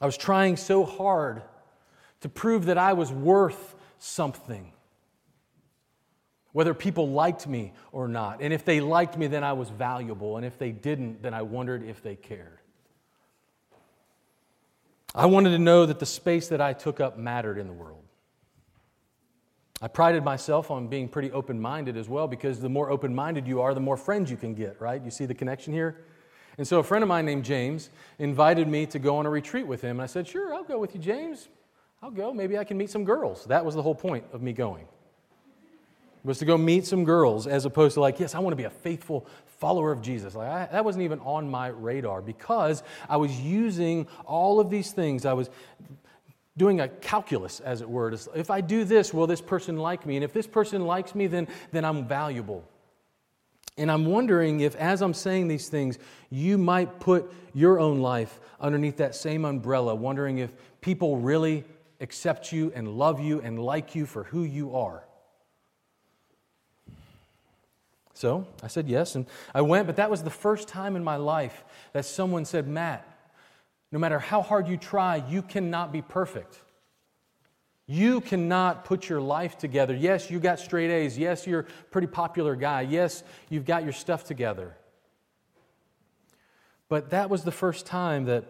I 0.00 0.06
was 0.06 0.16
trying 0.16 0.56
so 0.56 0.84
hard 0.84 1.42
to 2.20 2.28
prove 2.28 2.66
that 2.66 2.78
I 2.78 2.92
was 2.92 3.10
worth 3.10 3.74
something 3.98 4.72
whether 6.52 6.74
people 6.74 7.08
liked 7.10 7.46
me 7.46 7.72
or 7.92 8.08
not. 8.08 8.40
And 8.40 8.52
if 8.52 8.64
they 8.64 8.80
liked 8.80 9.16
me, 9.16 9.26
then 9.26 9.44
I 9.44 9.52
was 9.52 9.68
valuable. 9.70 10.36
And 10.36 10.44
if 10.44 10.58
they 10.58 10.72
didn't, 10.72 11.22
then 11.22 11.34
I 11.34 11.42
wondered 11.42 11.82
if 11.82 12.02
they 12.02 12.16
cared. 12.16 12.58
I 15.14 15.26
wanted 15.26 15.50
to 15.50 15.58
know 15.58 15.86
that 15.86 15.98
the 15.98 16.06
space 16.06 16.48
that 16.48 16.60
I 16.60 16.72
took 16.72 17.00
up 17.00 17.18
mattered 17.18 17.58
in 17.58 17.66
the 17.66 17.72
world. 17.72 18.04
I 19.82 19.88
prided 19.88 20.22
myself 20.24 20.70
on 20.70 20.88
being 20.88 21.08
pretty 21.08 21.32
open 21.32 21.60
minded 21.60 21.96
as 21.96 22.08
well 22.08 22.28
because 22.28 22.60
the 22.60 22.68
more 22.68 22.90
open 22.90 23.14
minded 23.14 23.46
you 23.46 23.62
are, 23.62 23.72
the 23.72 23.80
more 23.80 23.96
friends 23.96 24.30
you 24.30 24.36
can 24.36 24.54
get, 24.54 24.80
right? 24.80 25.02
You 25.02 25.10
see 25.10 25.24
the 25.24 25.34
connection 25.34 25.72
here? 25.72 26.04
And 26.58 26.68
so 26.68 26.80
a 26.80 26.82
friend 26.82 27.02
of 27.02 27.08
mine 27.08 27.24
named 27.24 27.44
James 27.44 27.88
invited 28.18 28.68
me 28.68 28.84
to 28.86 28.98
go 28.98 29.16
on 29.16 29.24
a 29.24 29.30
retreat 29.30 29.66
with 29.66 29.80
him. 29.80 29.92
And 29.92 30.02
I 30.02 30.06
said, 30.06 30.28
Sure, 30.28 30.52
I'll 30.52 30.64
go 30.64 30.78
with 30.78 30.94
you, 30.94 31.00
James. 31.00 31.48
I'll 32.02 32.10
go. 32.10 32.34
Maybe 32.34 32.58
I 32.58 32.64
can 32.64 32.76
meet 32.76 32.90
some 32.90 33.04
girls. 33.04 33.46
That 33.46 33.64
was 33.64 33.74
the 33.74 33.82
whole 33.82 33.94
point 33.94 34.24
of 34.32 34.42
me 34.42 34.52
going 34.52 34.86
was 36.24 36.38
to 36.38 36.44
go 36.44 36.58
meet 36.58 36.86
some 36.86 37.04
girls 37.04 37.46
as 37.46 37.64
opposed 37.64 37.94
to 37.94 38.00
like 38.00 38.20
yes 38.20 38.34
i 38.34 38.38
want 38.38 38.52
to 38.52 38.56
be 38.56 38.64
a 38.64 38.70
faithful 38.70 39.26
follower 39.58 39.92
of 39.92 40.00
jesus. 40.00 40.34
Like 40.34 40.48
I, 40.48 40.68
that 40.72 40.84
wasn't 40.84 41.04
even 41.04 41.20
on 41.20 41.50
my 41.50 41.68
radar 41.68 42.22
because 42.22 42.82
i 43.08 43.16
was 43.16 43.40
using 43.40 44.06
all 44.24 44.60
of 44.60 44.70
these 44.70 44.92
things. 44.92 45.26
I 45.26 45.32
was 45.32 45.50
doing 46.56 46.80
a 46.80 46.88
calculus 46.88 47.60
as 47.60 47.80
it 47.80 47.88
were 47.88 48.12
if 48.34 48.50
i 48.50 48.60
do 48.60 48.84
this 48.84 49.14
will 49.14 49.26
this 49.26 49.40
person 49.40 49.76
like 49.76 50.06
me? 50.06 50.16
And 50.16 50.24
if 50.24 50.32
this 50.32 50.46
person 50.46 50.86
likes 50.86 51.14
me 51.14 51.26
then 51.26 51.48
then 51.72 51.84
i'm 51.84 52.06
valuable. 52.06 52.64
And 53.76 53.90
i'm 53.90 54.06
wondering 54.06 54.60
if 54.60 54.74
as 54.76 55.02
i'm 55.02 55.14
saying 55.14 55.48
these 55.48 55.68
things 55.68 55.98
you 56.30 56.58
might 56.58 57.00
put 57.00 57.32
your 57.54 57.78
own 57.80 58.00
life 58.00 58.40
underneath 58.60 58.96
that 58.98 59.14
same 59.14 59.44
umbrella 59.44 59.94
wondering 59.94 60.38
if 60.38 60.52
people 60.80 61.16
really 61.16 61.64
accept 62.00 62.52
you 62.52 62.72
and 62.74 62.88
love 62.88 63.20
you 63.20 63.40
and 63.40 63.58
like 63.58 63.94
you 63.94 64.06
for 64.06 64.24
who 64.24 64.42
you 64.42 64.74
are 64.74 65.04
So 68.20 68.46
I 68.62 68.66
said 68.66 68.86
yes, 68.86 69.14
and 69.14 69.24
I 69.54 69.62
went, 69.62 69.86
but 69.86 69.96
that 69.96 70.10
was 70.10 70.22
the 70.22 70.28
first 70.28 70.68
time 70.68 70.94
in 70.94 71.02
my 71.02 71.16
life 71.16 71.64
that 71.94 72.04
someone 72.04 72.44
said, 72.44 72.68
Matt, 72.68 73.08
no 73.90 73.98
matter 73.98 74.18
how 74.18 74.42
hard 74.42 74.68
you 74.68 74.76
try, 74.76 75.24
you 75.26 75.40
cannot 75.40 75.90
be 75.90 76.02
perfect. 76.02 76.60
You 77.86 78.20
cannot 78.20 78.84
put 78.84 79.08
your 79.08 79.22
life 79.22 79.56
together. 79.56 79.96
Yes, 79.96 80.30
you 80.30 80.38
got 80.38 80.58
straight 80.58 80.90
A's. 80.90 81.16
Yes, 81.16 81.46
you're 81.46 81.60
a 81.60 81.66
pretty 81.90 82.08
popular 82.08 82.56
guy. 82.56 82.82
Yes, 82.82 83.22
you've 83.48 83.64
got 83.64 83.84
your 83.84 83.94
stuff 83.94 84.24
together. 84.24 84.76
But 86.90 87.08
that 87.08 87.30
was 87.30 87.44
the 87.44 87.50
first 87.50 87.86
time 87.86 88.26
that 88.26 88.44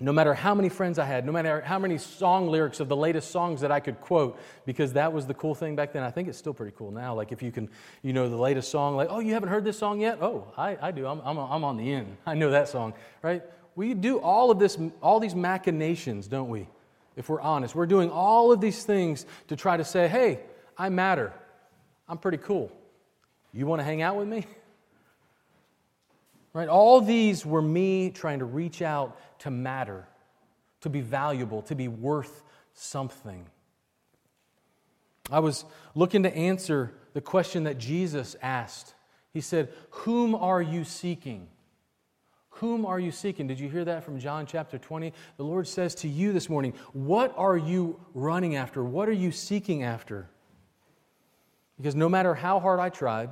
no 0.00 0.12
matter 0.12 0.32
how 0.32 0.54
many 0.54 0.68
friends 0.68 0.98
I 0.98 1.04
had, 1.04 1.26
no 1.26 1.32
matter 1.32 1.60
how 1.60 1.78
many 1.78 1.98
song 1.98 2.48
lyrics 2.48 2.80
of 2.80 2.88
the 2.88 2.96
latest 2.96 3.30
songs 3.30 3.60
that 3.60 3.70
I 3.70 3.78
could 3.78 4.00
quote, 4.00 4.40
because 4.64 4.94
that 4.94 5.12
was 5.12 5.26
the 5.26 5.34
cool 5.34 5.54
thing 5.54 5.76
back 5.76 5.92
then. 5.92 6.02
I 6.02 6.10
think 6.10 6.28
it's 6.28 6.38
still 6.38 6.54
pretty 6.54 6.74
cool 6.76 6.90
now. 6.90 7.14
Like 7.14 7.30
if 7.30 7.42
you 7.42 7.52
can, 7.52 7.68
you 8.02 8.12
know, 8.12 8.28
the 8.28 8.36
latest 8.36 8.70
song, 8.70 8.96
like, 8.96 9.08
oh, 9.10 9.20
you 9.20 9.34
haven't 9.34 9.50
heard 9.50 9.64
this 9.64 9.78
song 9.78 10.00
yet? 10.00 10.18
Oh, 10.22 10.50
I, 10.56 10.78
I 10.80 10.90
do. 10.92 11.06
I'm, 11.06 11.20
I'm, 11.20 11.38
I'm 11.38 11.62
on 11.62 11.76
the 11.76 11.92
end. 11.92 12.16
I 12.26 12.34
know 12.34 12.50
that 12.50 12.68
song, 12.68 12.94
right? 13.20 13.42
We 13.74 13.92
do 13.92 14.18
all 14.18 14.50
of 14.50 14.58
this, 14.58 14.78
all 15.02 15.20
these 15.20 15.34
machinations, 15.34 16.26
don't 16.26 16.48
we? 16.48 16.68
If 17.14 17.28
we're 17.28 17.40
honest, 17.40 17.74
we're 17.74 17.86
doing 17.86 18.10
all 18.10 18.50
of 18.50 18.60
these 18.60 18.84
things 18.84 19.26
to 19.48 19.56
try 19.56 19.76
to 19.76 19.84
say, 19.84 20.08
hey, 20.08 20.40
I 20.76 20.88
matter. 20.88 21.34
I'm 22.08 22.18
pretty 22.18 22.38
cool. 22.38 22.72
You 23.52 23.66
want 23.66 23.80
to 23.80 23.84
hang 23.84 24.00
out 24.00 24.16
with 24.16 24.28
me? 24.28 24.46
Right? 26.52 26.68
All 26.68 27.00
these 27.00 27.46
were 27.46 27.62
me 27.62 28.10
trying 28.10 28.40
to 28.40 28.44
reach 28.44 28.82
out 28.82 29.18
to 29.40 29.50
matter, 29.50 30.06
to 30.82 30.90
be 30.90 31.00
valuable, 31.00 31.62
to 31.62 31.74
be 31.74 31.88
worth 31.88 32.42
something. 32.74 33.46
I 35.30 35.38
was 35.38 35.64
looking 35.94 36.24
to 36.24 36.34
answer 36.34 36.92
the 37.14 37.20
question 37.20 37.64
that 37.64 37.78
Jesus 37.78 38.36
asked. 38.42 38.94
He 39.32 39.40
said, 39.40 39.72
Whom 39.90 40.34
are 40.34 40.60
you 40.60 40.84
seeking? 40.84 41.48
Whom 42.56 42.84
are 42.84 43.00
you 43.00 43.10
seeking? 43.10 43.46
Did 43.46 43.58
you 43.58 43.68
hear 43.68 43.84
that 43.86 44.04
from 44.04 44.20
John 44.20 44.46
chapter 44.46 44.78
20? 44.78 45.12
The 45.36 45.42
Lord 45.42 45.66
says 45.66 45.94
to 45.96 46.08
you 46.08 46.32
this 46.32 46.50
morning, 46.50 46.74
What 46.92 47.32
are 47.36 47.56
you 47.56 47.98
running 48.14 48.56
after? 48.56 48.84
What 48.84 49.08
are 49.08 49.12
you 49.12 49.32
seeking 49.32 49.82
after? 49.82 50.28
Because 51.76 51.96
no 51.96 52.08
matter 52.08 52.34
how 52.34 52.60
hard 52.60 52.78
I 52.78 52.90
tried, 52.90 53.30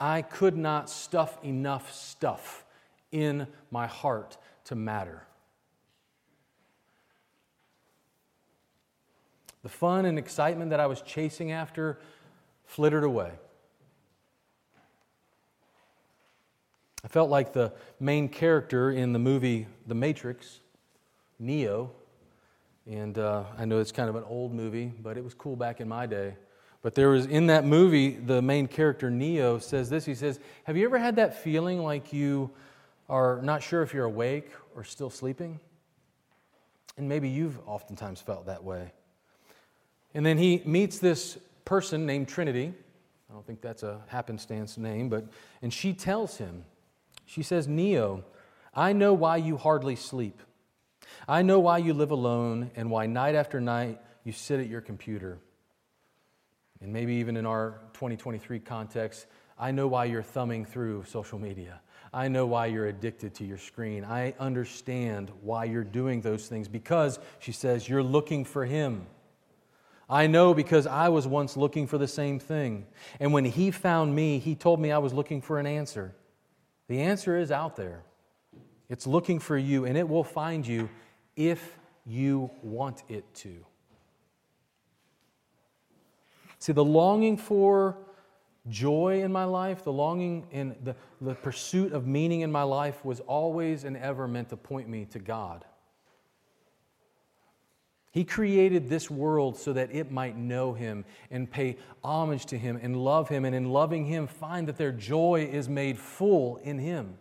I 0.00 0.22
could 0.22 0.56
not 0.56 0.88
stuff 0.88 1.38
enough 1.44 1.92
stuff 1.92 2.64
in 3.10 3.46
my 3.70 3.86
heart 3.86 4.36
to 4.64 4.74
matter. 4.74 5.22
The 9.62 9.68
fun 9.68 10.04
and 10.04 10.18
excitement 10.18 10.70
that 10.70 10.80
I 10.80 10.86
was 10.86 11.02
chasing 11.02 11.52
after 11.52 11.98
flittered 12.64 13.04
away. 13.04 13.32
I 17.04 17.08
felt 17.08 17.30
like 17.30 17.52
the 17.52 17.72
main 17.98 18.28
character 18.28 18.90
in 18.90 19.12
the 19.12 19.18
movie 19.18 19.66
The 19.86 19.94
Matrix, 19.94 20.60
Neo. 21.38 21.92
And 22.86 23.18
uh, 23.18 23.44
I 23.58 23.64
know 23.64 23.78
it's 23.78 23.92
kind 23.92 24.08
of 24.08 24.16
an 24.16 24.24
old 24.24 24.54
movie, 24.54 24.92
but 25.02 25.16
it 25.16 25.24
was 25.24 25.34
cool 25.34 25.56
back 25.56 25.80
in 25.80 25.88
my 25.88 26.06
day. 26.06 26.34
But 26.82 26.94
there 26.94 27.08
was 27.08 27.26
in 27.26 27.48
that 27.48 27.64
movie, 27.64 28.10
the 28.10 28.40
main 28.40 28.68
character, 28.68 29.10
Neo, 29.10 29.58
says 29.58 29.90
this. 29.90 30.04
He 30.04 30.14
says, 30.14 30.38
Have 30.64 30.76
you 30.76 30.84
ever 30.84 30.98
had 30.98 31.16
that 31.16 31.42
feeling 31.42 31.82
like 31.82 32.12
you 32.12 32.50
are 33.08 33.40
not 33.42 33.62
sure 33.62 33.82
if 33.82 33.92
you're 33.92 34.04
awake 34.04 34.50
or 34.76 34.84
still 34.84 35.10
sleeping? 35.10 35.58
And 36.96 37.08
maybe 37.08 37.28
you've 37.28 37.58
oftentimes 37.66 38.20
felt 38.20 38.46
that 38.46 38.62
way. 38.62 38.92
And 40.14 40.24
then 40.24 40.38
he 40.38 40.62
meets 40.64 40.98
this 40.98 41.38
person 41.64 42.06
named 42.06 42.28
Trinity. 42.28 42.72
I 43.28 43.32
don't 43.32 43.46
think 43.46 43.60
that's 43.60 43.82
a 43.82 44.00
happenstance 44.08 44.78
name, 44.78 45.08
but, 45.08 45.26
and 45.62 45.72
she 45.72 45.92
tells 45.92 46.38
him, 46.38 46.64
she 47.26 47.42
says, 47.42 47.68
Neo, 47.68 48.24
I 48.74 48.92
know 48.92 49.12
why 49.12 49.36
you 49.36 49.56
hardly 49.56 49.96
sleep. 49.96 50.40
I 51.26 51.42
know 51.42 51.60
why 51.60 51.78
you 51.78 51.92
live 51.92 52.10
alone 52.10 52.70
and 52.74 52.90
why 52.90 53.06
night 53.06 53.34
after 53.34 53.60
night 53.60 54.00
you 54.24 54.32
sit 54.32 54.60
at 54.60 54.66
your 54.66 54.80
computer. 54.80 55.38
And 56.80 56.92
maybe 56.92 57.14
even 57.14 57.36
in 57.36 57.46
our 57.46 57.80
2023 57.94 58.60
context, 58.60 59.26
I 59.58 59.72
know 59.72 59.88
why 59.88 60.04
you're 60.04 60.22
thumbing 60.22 60.64
through 60.64 61.04
social 61.04 61.38
media. 61.38 61.80
I 62.12 62.28
know 62.28 62.46
why 62.46 62.66
you're 62.66 62.86
addicted 62.86 63.34
to 63.34 63.44
your 63.44 63.58
screen. 63.58 64.04
I 64.04 64.34
understand 64.38 65.30
why 65.42 65.64
you're 65.64 65.84
doing 65.84 66.20
those 66.20 66.46
things 66.46 66.68
because, 66.68 67.18
she 67.38 67.52
says, 67.52 67.88
you're 67.88 68.02
looking 68.02 68.44
for 68.44 68.64
Him. 68.64 69.06
I 70.08 70.26
know 70.26 70.54
because 70.54 70.86
I 70.86 71.10
was 71.10 71.26
once 71.26 71.56
looking 71.56 71.86
for 71.86 71.98
the 71.98 72.08
same 72.08 72.38
thing. 72.38 72.86
And 73.20 73.32
when 73.32 73.44
He 73.44 73.70
found 73.70 74.14
me, 74.14 74.38
He 74.38 74.54
told 74.54 74.80
me 74.80 74.90
I 74.90 74.98
was 74.98 75.12
looking 75.12 75.42
for 75.42 75.58
an 75.58 75.66
answer. 75.66 76.14
The 76.88 77.02
answer 77.02 77.36
is 77.36 77.50
out 77.50 77.76
there. 77.76 78.04
It's 78.88 79.06
looking 79.06 79.38
for 79.38 79.58
you, 79.58 79.84
and 79.84 79.98
it 79.98 80.08
will 80.08 80.24
find 80.24 80.66
you 80.66 80.88
if 81.36 81.76
you 82.06 82.50
want 82.62 83.02
it 83.08 83.24
to. 83.34 83.66
See, 86.58 86.72
the 86.72 86.84
longing 86.84 87.36
for 87.36 87.96
joy 88.68 89.22
in 89.22 89.32
my 89.32 89.44
life, 89.44 89.84
the 89.84 89.92
longing 89.92 90.46
and 90.52 90.76
the, 90.82 90.94
the 91.20 91.34
pursuit 91.34 91.92
of 91.92 92.06
meaning 92.06 92.40
in 92.40 92.52
my 92.52 92.62
life 92.62 93.04
was 93.04 93.20
always 93.20 93.84
and 93.84 93.96
ever 93.96 94.28
meant 94.28 94.50
to 94.50 94.56
point 94.56 94.88
me 94.88 95.04
to 95.06 95.18
God. 95.18 95.64
He 98.10 98.24
created 98.24 98.88
this 98.88 99.10
world 99.10 99.56
so 99.56 99.72
that 99.74 99.94
it 99.94 100.10
might 100.10 100.36
know 100.36 100.72
Him 100.72 101.04
and 101.30 101.50
pay 101.50 101.76
homage 102.02 102.46
to 102.46 102.58
Him 102.58 102.78
and 102.82 102.96
love 102.96 103.28
Him, 103.28 103.44
and 103.44 103.54
in 103.54 103.70
loving 103.70 104.06
Him, 104.06 104.26
find 104.26 104.66
that 104.66 104.76
their 104.76 104.92
joy 104.92 105.48
is 105.50 105.68
made 105.68 105.98
full 105.98 106.56
in 106.58 106.78
Him. 106.78 107.16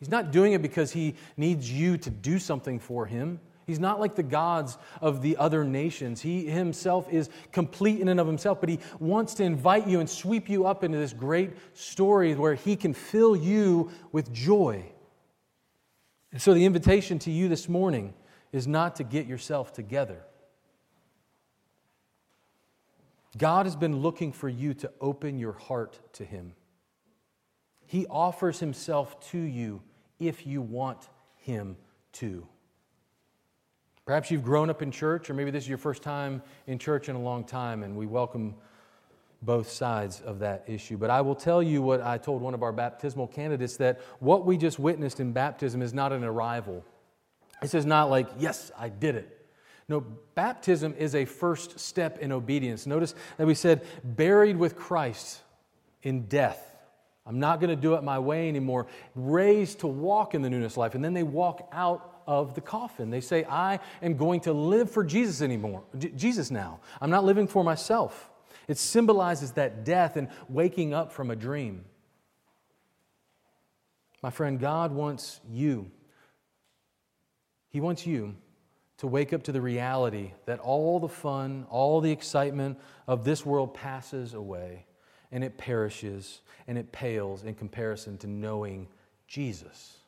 He's 0.00 0.08
not 0.08 0.30
doing 0.30 0.54
it 0.54 0.62
because 0.62 0.92
He 0.92 1.14
needs 1.36 1.70
you 1.70 1.98
to 1.98 2.10
do 2.10 2.38
something 2.38 2.80
for 2.80 3.06
Him. 3.06 3.38
He's 3.68 3.78
not 3.78 4.00
like 4.00 4.14
the 4.14 4.22
gods 4.22 4.78
of 5.02 5.20
the 5.20 5.36
other 5.36 5.62
nations. 5.62 6.22
He 6.22 6.46
himself 6.46 7.06
is 7.12 7.28
complete 7.52 8.00
in 8.00 8.08
and 8.08 8.18
of 8.18 8.26
himself, 8.26 8.60
but 8.60 8.70
he 8.70 8.78
wants 8.98 9.34
to 9.34 9.44
invite 9.44 9.86
you 9.86 10.00
and 10.00 10.08
sweep 10.08 10.48
you 10.48 10.66
up 10.66 10.82
into 10.84 10.96
this 10.96 11.12
great 11.12 11.50
story 11.74 12.34
where 12.34 12.54
he 12.54 12.76
can 12.76 12.94
fill 12.94 13.36
you 13.36 13.90
with 14.10 14.32
joy. 14.32 14.90
And 16.32 16.40
so, 16.40 16.54
the 16.54 16.64
invitation 16.64 17.18
to 17.20 17.30
you 17.30 17.50
this 17.50 17.68
morning 17.68 18.14
is 18.52 18.66
not 18.66 18.96
to 18.96 19.04
get 19.04 19.26
yourself 19.26 19.74
together. 19.74 20.24
God 23.36 23.66
has 23.66 23.76
been 23.76 23.98
looking 23.98 24.32
for 24.32 24.48
you 24.48 24.72
to 24.74 24.90
open 24.98 25.38
your 25.38 25.52
heart 25.52 26.00
to 26.14 26.24
Him. 26.24 26.54
He 27.84 28.06
offers 28.06 28.60
Himself 28.60 29.20
to 29.30 29.38
you 29.38 29.82
if 30.18 30.46
you 30.46 30.62
want 30.62 31.10
Him 31.36 31.76
to. 32.14 32.48
Perhaps 34.08 34.30
you've 34.30 34.42
grown 34.42 34.70
up 34.70 34.80
in 34.80 34.90
church, 34.90 35.28
or 35.28 35.34
maybe 35.34 35.50
this 35.50 35.64
is 35.64 35.68
your 35.68 35.76
first 35.76 36.02
time 36.02 36.40
in 36.66 36.78
church 36.78 37.10
in 37.10 37.14
a 37.14 37.20
long 37.20 37.44
time, 37.44 37.82
and 37.82 37.94
we 37.94 38.06
welcome 38.06 38.54
both 39.42 39.70
sides 39.70 40.22
of 40.22 40.38
that 40.38 40.64
issue. 40.66 40.96
But 40.96 41.10
I 41.10 41.20
will 41.20 41.34
tell 41.34 41.62
you 41.62 41.82
what 41.82 42.00
I 42.00 42.16
told 42.16 42.40
one 42.40 42.54
of 42.54 42.62
our 42.62 42.72
baptismal 42.72 43.26
candidates 43.26 43.76
that 43.76 44.00
what 44.18 44.46
we 44.46 44.56
just 44.56 44.78
witnessed 44.78 45.20
in 45.20 45.32
baptism 45.32 45.82
is 45.82 45.92
not 45.92 46.14
an 46.14 46.24
arrival. 46.24 46.82
This 47.60 47.74
is 47.74 47.84
not 47.84 48.08
like, 48.08 48.30
yes, 48.38 48.72
I 48.78 48.88
did 48.88 49.14
it. 49.14 49.46
No, 49.90 50.00
baptism 50.34 50.94
is 50.96 51.14
a 51.14 51.26
first 51.26 51.78
step 51.78 52.18
in 52.18 52.32
obedience. 52.32 52.86
Notice 52.86 53.14
that 53.36 53.46
we 53.46 53.54
said, 53.54 53.84
buried 54.02 54.56
with 54.56 54.74
Christ 54.74 55.42
in 56.02 56.22
death. 56.28 56.64
I'm 57.26 57.40
not 57.40 57.60
going 57.60 57.68
to 57.68 57.76
do 57.76 57.92
it 57.92 58.02
my 58.02 58.18
way 58.18 58.48
anymore. 58.48 58.86
Raised 59.14 59.80
to 59.80 59.86
walk 59.86 60.34
in 60.34 60.40
the 60.40 60.48
newness 60.48 60.78
life. 60.78 60.94
And 60.94 61.04
then 61.04 61.12
they 61.12 61.24
walk 61.24 61.68
out 61.72 62.17
of 62.28 62.54
the 62.54 62.60
coffin. 62.60 63.10
They 63.10 63.20
say, 63.20 63.44
I 63.44 63.80
am 64.00 64.16
going 64.16 64.42
to 64.42 64.52
live 64.52 64.88
for 64.88 65.02
Jesus 65.02 65.42
anymore. 65.42 65.82
Jesus 66.14 66.52
now. 66.52 66.78
I'm 67.00 67.10
not 67.10 67.24
living 67.24 67.48
for 67.48 67.64
myself. 67.64 68.30
It 68.68 68.78
symbolizes 68.78 69.52
that 69.52 69.84
death 69.84 70.16
and 70.16 70.28
waking 70.48 70.94
up 70.94 71.10
from 71.10 71.32
a 71.32 71.36
dream. 71.36 71.84
My 74.22 74.30
friend, 74.30 74.60
God 74.60 74.92
wants 74.92 75.40
you 75.50 75.90
he 77.70 77.80
wants 77.80 78.06
you 78.06 78.34
to 78.98 79.06
wake 79.06 79.32
up 79.32 79.44
to 79.44 79.52
the 79.52 79.60
reality 79.60 80.32
that 80.46 80.58
all 80.58 80.98
the 80.98 81.08
fun, 81.08 81.66
all 81.70 82.00
the 82.00 82.10
excitement 82.10 82.78
of 83.06 83.24
this 83.24 83.44
world 83.46 83.74
passes 83.74 84.34
away 84.34 84.86
and 85.30 85.44
it 85.44 85.58
perishes 85.58 86.40
and 86.66 86.78
it 86.78 86.90
pales 86.90 87.44
in 87.44 87.54
comparison 87.54 88.18
to 88.18 88.26
knowing 88.26 88.88
Jesus. 89.26 89.98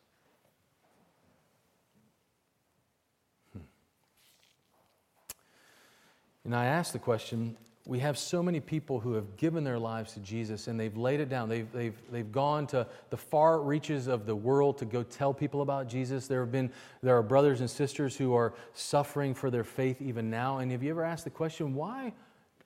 And 6.44 6.54
I 6.54 6.66
ask 6.66 6.92
the 6.92 6.98
question 6.98 7.56
we 7.86 7.98
have 7.98 8.18
so 8.18 8.42
many 8.42 8.60
people 8.60 9.00
who 9.00 9.14
have 9.14 9.36
given 9.36 9.64
their 9.64 9.78
lives 9.78 10.12
to 10.12 10.20
Jesus 10.20 10.68
and 10.68 10.78
they've 10.78 10.96
laid 10.96 11.18
it 11.18 11.28
down. 11.28 11.48
They've, 11.48 11.70
they've, 11.72 11.96
they've 12.12 12.30
gone 12.30 12.66
to 12.68 12.86
the 13.08 13.16
far 13.16 13.60
reaches 13.60 14.06
of 14.06 14.26
the 14.26 14.36
world 14.36 14.78
to 14.78 14.84
go 14.84 15.02
tell 15.02 15.32
people 15.32 15.62
about 15.62 15.88
Jesus. 15.88 16.26
There 16.26 16.40
have 16.40 16.52
been 16.52 16.70
there 17.02 17.16
are 17.16 17.22
brothers 17.22 17.60
and 17.60 17.70
sisters 17.70 18.16
who 18.16 18.34
are 18.34 18.52
suffering 18.74 19.34
for 19.34 19.50
their 19.50 19.64
faith 19.64 20.00
even 20.02 20.30
now. 20.30 20.58
And 20.58 20.70
have 20.72 20.82
you 20.82 20.90
ever 20.90 21.02
asked 21.02 21.24
the 21.24 21.30
question, 21.30 21.74
why 21.74 22.12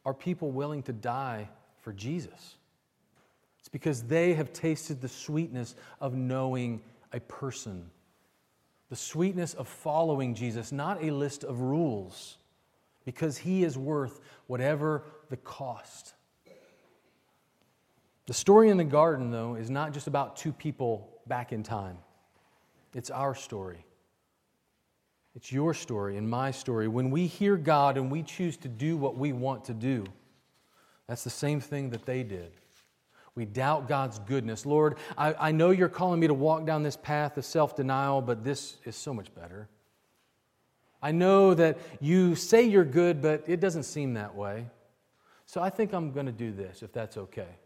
are 0.04 0.12
people 0.12 0.50
willing 0.50 0.82
to 0.82 0.92
die 0.92 1.48
for 1.80 1.92
Jesus? 1.92 2.56
It's 3.60 3.68
because 3.68 4.02
they 4.02 4.34
have 4.34 4.52
tasted 4.52 5.00
the 5.00 5.08
sweetness 5.08 5.76
of 6.00 6.14
knowing 6.14 6.82
a 7.12 7.20
person, 7.20 7.88
the 8.90 8.96
sweetness 8.96 9.54
of 9.54 9.68
following 9.68 10.34
Jesus, 10.34 10.72
not 10.72 11.02
a 11.02 11.10
list 11.12 11.44
of 11.44 11.60
rules 11.60 12.36
because 13.04 13.38
he 13.38 13.64
is 13.64 13.76
worth 13.76 14.20
whatever 14.46 15.04
the 15.30 15.36
cost. 15.36 16.14
The 18.26 18.34
story 18.34 18.70
in 18.70 18.78
the 18.78 18.84
garden, 18.84 19.30
though, 19.30 19.54
is 19.54 19.68
not 19.68 19.92
just 19.92 20.06
about 20.06 20.36
two 20.36 20.52
people 20.52 21.20
back 21.26 21.52
in 21.52 21.62
time, 21.62 21.98
it's 22.94 23.10
our 23.10 23.34
story. 23.34 23.84
It's 25.36 25.50
your 25.50 25.74
story 25.74 26.16
and 26.16 26.30
my 26.30 26.52
story. 26.52 26.86
When 26.86 27.10
we 27.10 27.26
hear 27.26 27.56
God 27.56 27.96
and 27.96 28.08
we 28.08 28.22
choose 28.22 28.56
to 28.58 28.68
do 28.68 28.96
what 28.96 29.16
we 29.16 29.32
want 29.32 29.64
to 29.64 29.74
do, 29.74 30.04
that's 31.08 31.24
the 31.24 31.30
same 31.30 31.60
thing 31.60 31.90
that 31.90 32.06
they 32.06 32.22
did. 32.22 32.52
We 33.34 33.44
doubt 33.44 33.88
God's 33.88 34.20
goodness. 34.20 34.64
Lord, 34.64 34.96
I, 35.18 35.34
I 35.34 35.52
know 35.52 35.70
you're 35.70 35.88
calling 35.88 36.20
me 36.20 36.28
to 36.28 36.34
walk 36.34 36.64
down 36.66 36.84
this 36.84 36.96
path 36.96 37.36
of 37.36 37.44
self 37.44 37.74
denial, 37.74 38.22
but 38.22 38.44
this 38.44 38.76
is 38.84 38.94
so 38.94 39.12
much 39.12 39.34
better. 39.34 39.68
I 41.04 41.12
know 41.12 41.52
that 41.52 41.76
you 42.00 42.34
say 42.34 42.62
you're 42.62 42.82
good, 42.82 43.20
but 43.20 43.44
it 43.46 43.60
doesn't 43.60 43.82
seem 43.82 44.14
that 44.14 44.34
way. 44.34 44.66
So 45.44 45.60
I 45.60 45.68
think 45.68 45.92
I'm 45.92 46.12
going 46.12 46.24
to 46.24 46.32
do 46.32 46.50
this, 46.50 46.82
if 46.82 46.94
that's 46.94 47.18
okay. 47.18 47.58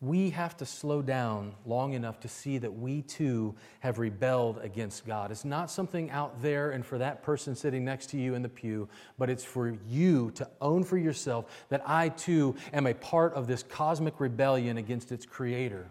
we 0.00 0.30
have 0.30 0.56
to 0.56 0.64
slow 0.64 1.02
down 1.02 1.54
long 1.66 1.92
enough 1.92 2.20
to 2.20 2.28
see 2.28 2.56
that 2.56 2.72
we 2.72 3.02
too 3.02 3.54
have 3.80 3.98
rebelled 3.98 4.58
against 4.62 5.06
God. 5.06 5.30
It's 5.30 5.44
not 5.44 5.70
something 5.70 6.10
out 6.10 6.40
there 6.40 6.70
and 6.70 6.84
for 6.84 6.96
that 6.98 7.22
person 7.22 7.54
sitting 7.54 7.84
next 7.84 8.06
to 8.10 8.16
you 8.16 8.34
in 8.34 8.40
the 8.40 8.48
pew, 8.48 8.88
but 9.18 9.28
it's 9.28 9.44
for 9.44 9.76
you 9.86 10.30
to 10.32 10.48
own 10.62 10.84
for 10.84 10.96
yourself 10.96 11.66
that 11.68 11.82
I 11.86 12.08
too 12.08 12.56
am 12.72 12.86
a 12.86 12.94
part 12.94 13.34
of 13.34 13.46
this 13.46 13.62
cosmic 13.62 14.20
rebellion 14.20 14.78
against 14.78 15.12
its 15.12 15.26
creator. 15.26 15.90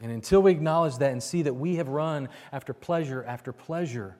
And 0.00 0.12
until 0.12 0.42
we 0.42 0.52
acknowledge 0.52 0.98
that 0.98 1.12
and 1.12 1.22
see 1.22 1.42
that 1.42 1.54
we 1.54 1.76
have 1.76 1.88
run 1.88 2.28
after 2.52 2.74
pleasure 2.74 3.24
after 3.24 3.52
pleasure, 3.52 4.16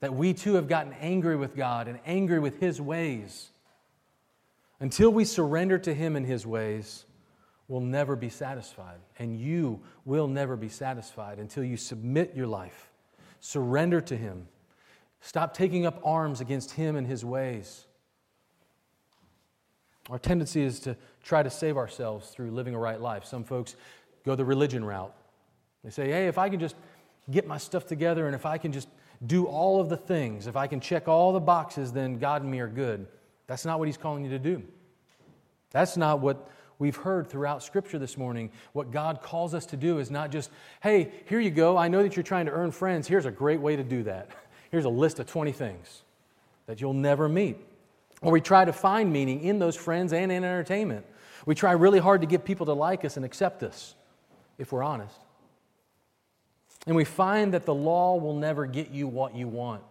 that 0.00 0.14
we 0.14 0.34
too 0.34 0.54
have 0.54 0.68
gotten 0.68 0.92
angry 1.00 1.36
with 1.36 1.56
God 1.56 1.88
and 1.88 1.98
angry 2.06 2.38
with 2.38 2.60
His 2.60 2.80
ways, 2.80 3.50
until 4.80 5.10
we 5.10 5.24
surrender 5.24 5.78
to 5.78 5.94
Him 5.94 6.14
in 6.14 6.24
His 6.24 6.46
ways, 6.46 7.06
we'll 7.68 7.80
never 7.80 8.14
be 8.14 8.28
satisfied. 8.28 8.98
And 9.18 9.36
you 9.38 9.80
will 10.04 10.28
never 10.28 10.56
be 10.56 10.68
satisfied 10.68 11.38
until 11.38 11.64
you 11.64 11.76
submit 11.76 12.34
your 12.36 12.46
life, 12.46 12.90
surrender 13.40 14.00
to 14.02 14.16
Him, 14.16 14.46
stop 15.20 15.54
taking 15.54 15.86
up 15.86 16.00
arms 16.04 16.40
against 16.40 16.72
Him 16.72 16.96
and 16.96 17.06
His 17.06 17.24
ways. 17.24 17.86
Our 20.10 20.18
tendency 20.18 20.62
is 20.62 20.80
to 20.80 20.96
try 21.22 21.42
to 21.42 21.48
save 21.48 21.78
ourselves 21.78 22.28
through 22.28 22.50
living 22.50 22.74
a 22.74 22.78
right 22.78 23.00
life. 23.00 23.24
Some 23.24 23.42
folks 23.42 23.74
go 24.24 24.34
the 24.34 24.44
religion 24.44 24.84
route. 24.84 25.14
They 25.82 25.90
say, 25.90 26.10
hey, 26.10 26.28
if 26.28 26.38
I 26.38 26.48
can 26.48 26.60
just 26.60 26.76
get 27.30 27.46
my 27.46 27.58
stuff 27.58 27.86
together 27.86 28.26
and 28.26 28.34
if 28.34 28.46
I 28.46 28.58
can 28.58 28.72
just 28.72 28.88
do 29.26 29.46
all 29.46 29.80
of 29.80 29.88
the 29.88 29.96
things, 29.96 30.46
if 30.46 30.56
I 30.56 30.66
can 30.66 30.80
check 30.80 31.08
all 31.08 31.32
the 31.32 31.40
boxes, 31.40 31.92
then 31.92 32.18
God 32.18 32.42
and 32.42 32.50
me 32.50 32.60
are 32.60 32.68
good. 32.68 33.06
That's 33.46 33.64
not 33.64 33.78
what 33.78 33.88
He's 33.88 33.96
calling 33.96 34.24
you 34.24 34.30
to 34.30 34.38
do. 34.38 34.62
That's 35.70 35.96
not 35.96 36.20
what 36.20 36.48
we've 36.78 36.96
heard 36.96 37.28
throughout 37.28 37.62
Scripture 37.62 37.98
this 37.98 38.16
morning. 38.16 38.50
What 38.72 38.90
God 38.90 39.20
calls 39.22 39.54
us 39.54 39.66
to 39.66 39.76
do 39.76 39.98
is 39.98 40.10
not 40.10 40.30
just, 40.30 40.50
hey, 40.82 41.12
here 41.26 41.40
you 41.40 41.50
go. 41.50 41.76
I 41.76 41.88
know 41.88 42.02
that 42.02 42.16
you're 42.16 42.22
trying 42.22 42.46
to 42.46 42.52
earn 42.52 42.70
friends. 42.70 43.06
Here's 43.06 43.26
a 43.26 43.30
great 43.30 43.60
way 43.60 43.76
to 43.76 43.84
do 43.84 44.02
that. 44.04 44.30
Here's 44.70 44.84
a 44.84 44.90
list 44.90 45.18
of 45.20 45.26
20 45.26 45.52
things 45.52 46.02
that 46.66 46.80
you'll 46.80 46.94
never 46.94 47.28
meet. 47.28 47.58
Or 48.22 48.32
we 48.32 48.40
try 48.40 48.64
to 48.64 48.72
find 48.72 49.12
meaning 49.12 49.42
in 49.42 49.58
those 49.58 49.76
friends 49.76 50.12
and 50.12 50.32
in 50.32 50.44
entertainment. 50.44 51.04
We 51.46 51.54
try 51.54 51.72
really 51.72 51.98
hard 51.98 52.22
to 52.22 52.26
get 52.26 52.44
people 52.44 52.66
to 52.66 52.72
like 52.72 53.04
us 53.04 53.16
and 53.16 53.24
accept 53.24 53.62
us, 53.62 53.94
if 54.58 54.72
we're 54.72 54.82
honest. 54.82 55.16
And 56.86 56.96
we 56.96 57.04
find 57.04 57.54
that 57.54 57.64
the 57.64 57.74
law 57.74 58.16
will 58.16 58.34
never 58.34 58.66
get 58.66 58.90
you 58.90 59.08
what 59.08 59.34
you 59.34 59.48
want. 59.48 59.82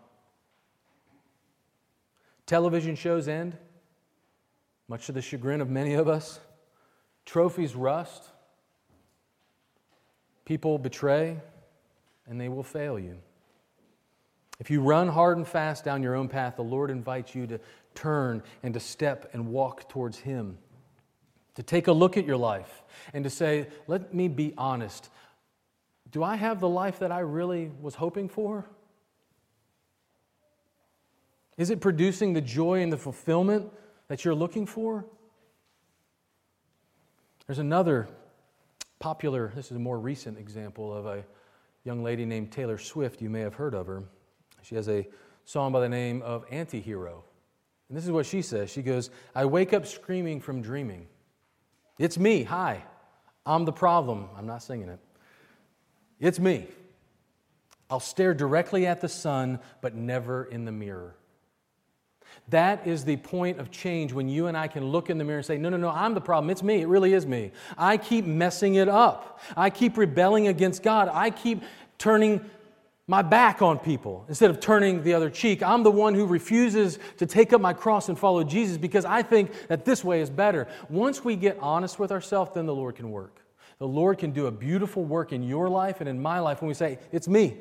Television 2.46 2.96
shows 2.96 3.28
end, 3.28 3.58
much 4.88 5.06
to 5.08 5.12
the 5.12 5.22
chagrin 5.22 5.62
of 5.62 5.70
many 5.70 5.94
of 5.94 6.08
us. 6.08 6.40
Trophies 7.26 7.74
rust. 7.74 8.30
People 10.46 10.78
betray, 10.78 11.38
and 12.28 12.40
they 12.40 12.50
will 12.50 12.64
fail 12.64 13.00
you. 13.00 13.18
If 14.60 14.70
you 14.70 14.82
run 14.82 15.08
hard 15.08 15.38
and 15.38 15.48
fast 15.48 15.84
down 15.84 16.04
your 16.04 16.16
own 16.16 16.28
path, 16.28 16.58
the 16.58 16.64
Lord 16.64 16.92
invites 16.92 17.34
you 17.34 17.48
to 17.48 17.60
turn 17.96 18.44
and 18.62 18.74
to 18.74 18.80
step 18.80 19.30
and 19.34 19.48
walk 19.48 19.90
towards 19.90 20.20
Him. 20.20 20.58
To 21.56 21.64
take 21.64 21.88
a 21.88 21.92
look 21.92 22.18
at 22.18 22.26
your 22.26 22.38
life 22.38 22.84
and 23.14 23.24
to 23.24 23.30
say, 23.30 23.68
let 23.88 24.14
me 24.14 24.28
be 24.28 24.54
honest. 24.58 25.10
Do 26.12 26.24
I 26.24 26.36
have 26.36 26.60
the 26.60 26.70
life 26.70 27.00
that 27.00 27.12
I 27.12 27.20
really 27.20 27.72
was 27.82 27.96
hoping 27.96 28.28
for? 28.28 28.66
Is 31.58 31.70
it 31.70 31.82
producing 31.82 32.34
the 32.34 32.42
joy 32.42 32.82
and 32.82 32.92
the 32.92 32.98
fulfillment 32.98 33.72
that 34.08 34.26
you're 34.26 34.36
looking 34.36 34.66
for? 34.66 35.06
There's 37.46 37.60
another 37.60 38.08
popular, 39.00 39.52
this 39.56 39.70
is 39.70 39.78
a 39.78 39.80
more 39.80 40.00
recent 40.00 40.40
example 40.40 40.94
of 40.94 41.06
a 41.06 41.24
young 41.84 42.04
lady 42.04 42.26
named 42.26 42.52
Taylor 42.52 42.78
Swift. 42.78 43.22
You 43.22 43.30
may 43.30 43.42
have 43.42 43.54
heard 43.54 43.76
of 43.76 43.86
her. 43.88 44.04
She 44.62 44.76
has 44.76 44.88
a 44.88 45.08
song 45.46 45.72
by 45.72 45.82
the 45.82 45.90
name 45.90 46.22
of 46.22 46.50
Antihero. 46.50 47.24
And 47.90 47.98
this 47.98 48.06
is 48.06 48.12
what 48.12 48.26
she 48.26 48.42
says 48.42 48.72
She 48.72 48.82
goes, 48.82 49.10
I 49.36 49.46
wake 49.46 49.74
up 49.74 49.86
screaming 49.86 50.40
from 50.40 50.62
dreaming. 50.62 51.08
It's 51.98 52.18
me. 52.18 52.44
Hi. 52.44 52.84
I'm 53.46 53.66
the 53.66 53.74
problem. 53.74 54.30
I'm 54.38 54.46
not 54.46 54.64
singing 54.64 54.90
it. 54.90 55.00
It's 56.20 56.40
me. 56.40 56.68
I'll 57.90 58.00
stare 58.00 58.34
directly 58.34 58.88
at 58.88 59.02
the 59.02 59.10
sun, 59.10 59.60
but 59.82 59.94
never 59.94 60.46
in 60.46 60.66
the 60.66 60.72
mirror. 60.72 61.16
That 62.50 62.88
is 62.88 63.06
the 63.06 63.18
point 63.18 63.60
of 63.60 63.72
change 63.72 64.14
when 64.14 64.28
you 64.28 64.48
and 64.48 64.58
I 64.58 64.68
can 64.68 64.86
look 64.86 65.10
in 65.10 65.18
the 65.18 65.24
mirror 65.24 65.40
and 65.40 65.46
say, 65.46 65.58
No, 65.58 65.70
no, 65.70 65.78
no, 65.78 65.90
I'm 65.90 66.14
the 66.14 66.22
problem. 66.22 66.50
It's 66.50 66.64
me. 66.64 66.82
It 66.82 66.88
really 66.88 67.14
is 67.14 67.26
me. 67.26 67.52
I 67.78 67.98
keep 67.98 68.26
messing 68.26 68.76
it 68.76 68.90
up. 68.90 69.40
I 69.56 69.70
keep 69.70 69.98
rebelling 69.98 70.48
against 70.48 70.84
God. 70.84 71.10
I 71.12 71.30
keep 71.30 71.64
turning 71.98 72.50
my 73.08 73.22
back 73.22 73.62
on 73.62 73.80
people 73.80 74.26
instead 74.30 74.50
of 74.50 74.60
turning 74.60 75.04
the 75.04 75.14
other 75.14 75.30
cheek. 75.30 75.62
I'm 75.62 75.84
the 75.84 75.92
one 75.92 76.14
who 76.14 76.26
refuses 76.26 77.00
to 77.18 77.26
take 77.26 77.52
up 77.52 77.60
my 77.60 77.74
cross 77.74 78.08
and 78.08 78.18
follow 78.18 78.44
Jesus 78.44 78.78
because 78.78 79.04
I 79.04 79.22
think 79.24 79.68
that 79.68 79.84
this 79.84 80.04
way 80.04 80.22
is 80.22 80.30
better. 80.30 80.68
Once 80.90 81.24
we 81.24 81.36
get 81.36 81.58
honest 81.60 82.00
with 82.00 82.12
ourselves, 82.12 82.52
then 82.54 82.66
the 82.66 82.76
Lord 82.76 82.96
can 82.96 83.12
work. 83.12 83.42
The 83.80 83.88
Lord 83.88 84.20
can 84.20 84.32
do 84.32 84.48
a 84.48 84.52
beautiful 84.52 85.04
work 85.04 85.34
in 85.34 85.44
your 85.44 85.68
life 85.68 86.00
and 86.00 86.08
in 86.08 86.22
my 86.22 86.40
life 86.40 86.62
when 86.62 86.70
we 86.70 86.74
say, 86.74 87.00
It's 87.12 87.28
me. 87.28 87.58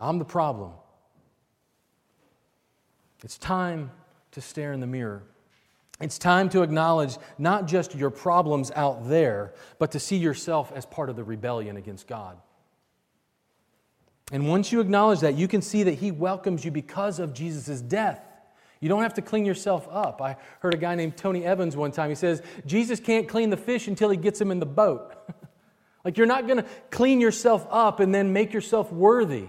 I'm 0.00 0.18
the 0.18 0.24
problem. 0.24 0.72
It's 3.22 3.38
time 3.38 3.90
to 4.32 4.40
stare 4.40 4.72
in 4.72 4.80
the 4.80 4.86
mirror. 4.86 5.22
It's 6.00 6.18
time 6.18 6.48
to 6.50 6.62
acknowledge 6.62 7.18
not 7.38 7.66
just 7.66 7.94
your 7.94 8.10
problems 8.10 8.72
out 8.74 9.08
there, 9.08 9.52
but 9.78 9.92
to 9.92 10.00
see 10.00 10.16
yourself 10.16 10.72
as 10.74 10.86
part 10.86 11.10
of 11.10 11.16
the 11.16 11.22
rebellion 11.22 11.76
against 11.76 12.06
God. 12.06 12.38
And 14.30 14.48
once 14.48 14.70
you 14.70 14.80
acknowledge 14.80 15.20
that, 15.20 15.34
you 15.34 15.48
can 15.48 15.62
see 15.62 15.82
that 15.84 15.94
He 15.94 16.10
welcomes 16.10 16.64
you 16.64 16.70
because 16.70 17.18
of 17.18 17.34
Jesus' 17.34 17.80
death. 17.80 18.22
You 18.80 18.88
don't 18.88 19.02
have 19.02 19.14
to 19.14 19.22
clean 19.22 19.44
yourself 19.44 19.86
up. 19.90 20.22
I 20.22 20.36
heard 20.60 20.72
a 20.72 20.78
guy 20.78 20.94
named 20.94 21.16
Tony 21.16 21.44
Evans 21.44 21.76
one 21.76 21.92
time. 21.92 22.08
He 22.08 22.14
says, 22.14 22.42
Jesus 22.64 22.98
can't 22.98 23.28
clean 23.28 23.50
the 23.50 23.56
fish 23.56 23.88
until 23.88 24.08
he 24.08 24.16
gets 24.16 24.40
him 24.40 24.50
in 24.50 24.58
the 24.58 24.66
boat. 24.66 25.12
like, 26.04 26.16
you're 26.16 26.26
not 26.26 26.46
going 26.46 26.62
to 26.62 26.66
clean 26.90 27.20
yourself 27.20 27.66
up 27.70 28.00
and 28.00 28.14
then 28.14 28.32
make 28.32 28.54
yourself 28.54 28.90
worthy. 28.90 29.46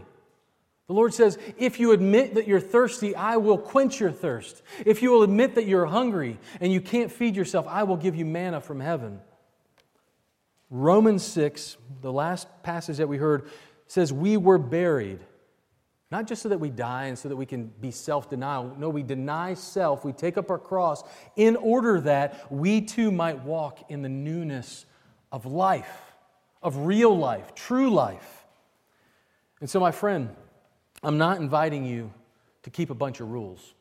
The 0.88 0.94
Lord 0.94 1.14
says, 1.14 1.38
If 1.58 1.80
you 1.80 1.94
admit 1.94 2.34
that 2.36 2.46
you're 2.46 2.60
thirsty, 2.60 3.16
I 3.16 3.38
will 3.38 3.58
quench 3.58 4.02
your 4.02 4.12
thirst. 4.12 4.62
If 4.86 5.02
you 5.02 5.12
will 5.12 5.24
admit 5.24 5.56
that 5.56 5.66
you're 5.66 5.86
hungry 5.86 6.38
and 6.60 6.74
you 6.74 6.82
can't 6.82 7.10
feed 7.10 7.38
yourself, 7.38 7.66
I 7.70 7.84
will 7.84 7.96
give 7.96 8.18
you 8.18 8.26
manna 8.26 8.60
from 8.60 8.82
heaven. 8.82 9.22
Romans 10.70 11.24
6, 11.24 11.78
the 12.02 12.12
last 12.12 12.48
passage 12.64 12.98
that 12.98 13.08
we 13.08 13.16
heard, 13.16 13.50
says, 13.92 14.14
We 14.14 14.38
were 14.38 14.58
buried 14.58 15.20
not 16.12 16.28
just 16.28 16.42
so 16.42 16.50
that 16.50 16.60
we 16.60 16.70
die 16.70 17.06
and 17.06 17.18
so 17.18 17.30
that 17.30 17.36
we 17.36 17.46
can 17.46 17.72
be 17.80 17.92
self 17.92 18.30
denial. 18.30 18.76
No, 18.78 18.90
we 18.90 19.04
deny 19.04 19.54
self. 19.54 20.04
We 20.04 20.12
take 20.12 20.38
up 20.38 20.50
our 20.50 20.58
cross 20.58 21.04
in 21.36 21.56
order 21.56 22.02
that 22.02 22.52
we 22.52 22.82
too 22.82 23.12
might 23.12 23.44
walk 23.44 23.90
in 23.90 24.02
the 24.02 24.10
newness 24.10 24.86
of 25.32 25.46
life, 25.46 26.14
of 26.62 26.86
real 26.86 27.18
life, 27.18 27.56
true 27.56 27.90
life. 27.90 28.46
And 29.62 29.70
so, 29.70 29.80
my 29.80 29.92
friend, 29.92 30.30
I'm 31.02 31.18
not 31.18 31.40
inviting 31.40 31.86
you 31.86 32.12
to 32.64 32.70
keep 32.70 32.90
a 32.90 32.96
bunch 32.96 33.22
of 33.22 33.30
rules. 33.30 33.74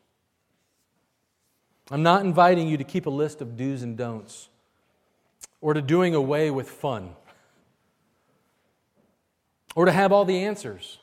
I'm 1.91 2.05
not 2.05 2.25
inviting 2.25 2.69
you 2.69 2.77
to 2.77 2.85
keep 2.85 3.07
a 3.07 3.11
list 3.11 3.41
of 3.41 3.57
do's 3.57 3.83
and 3.83 3.97
don'ts 3.97 4.49
or 5.61 5.75
to 5.75 5.83
doing 5.83 6.15
away 6.15 6.51
with 6.51 6.71
fun 6.71 7.15
or 9.75 9.85
to 9.85 9.93
have 9.93 10.13
all 10.13 10.25
the 10.25 10.45
answers 10.45 10.99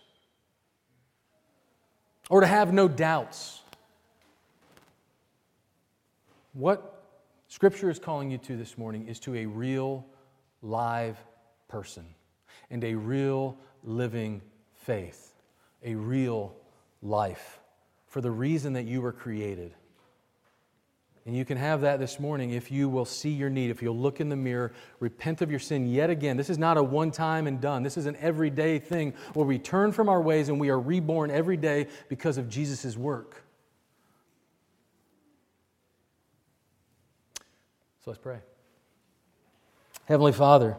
or 2.29 2.41
to 2.41 2.47
have 2.47 2.73
no 2.73 2.87
doubts. 2.87 3.61
What 6.53 7.03
Scripture 7.47 7.89
is 7.89 7.99
calling 7.99 8.31
you 8.31 8.37
to 8.39 8.57
this 8.57 8.77
morning 8.77 9.07
is 9.07 9.19
to 9.21 9.35
a 9.35 9.45
real, 9.45 10.05
live 10.61 11.17
person 11.67 12.05
and 12.69 12.83
a 12.83 12.95
real, 12.95 13.57
living 13.83 14.41
faith, 14.73 15.33
a 15.83 15.95
real 15.95 16.55
life 17.01 17.59
for 18.07 18.21
the 18.21 18.31
reason 18.31 18.73
that 18.73 18.85
you 18.85 19.01
were 19.01 19.11
created. 19.11 19.73
And 21.27 21.35
you 21.35 21.43
can 21.43 21.57
have 21.57 21.81
that 21.81 21.99
this 21.99 22.21
morning 22.21 22.51
if 22.51 22.71
you 22.71 22.87
will 22.87 23.03
see 23.03 23.29
your 23.29 23.49
need, 23.49 23.69
if 23.69 23.81
you'll 23.81 23.97
look 23.97 24.21
in 24.21 24.29
the 24.29 24.35
mirror, 24.37 24.71
repent 25.01 25.41
of 25.41 25.51
your 25.51 25.59
sin 25.59 25.85
yet 25.85 26.09
again. 26.09 26.37
This 26.37 26.49
is 26.49 26.57
not 26.57 26.77
a 26.77 26.83
one 26.83 27.11
time 27.11 27.47
and 27.47 27.59
done. 27.59 27.83
This 27.83 27.97
is 27.97 28.05
an 28.05 28.15
everyday 28.21 28.79
thing 28.79 29.13
where 29.33 29.45
we 29.45 29.59
turn 29.59 29.91
from 29.91 30.07
our 30.07 30.21
ways 30.21 30.47
and 30.47 30.57
we 30.57 30.69
are 30.69 30.79
reborn 30.79 31.29
every 31.29 31.57
day 31.57 31.87
because 32.07 32.37
of 32.37 32.47
Jesus' 32.47 32.95
work. 32.95 33.43
So 38.05 38.11
let's 38.11 38.21
pray. 38.21 38.39
Heavenly 40.05 40.31
Father, 40.31 40.77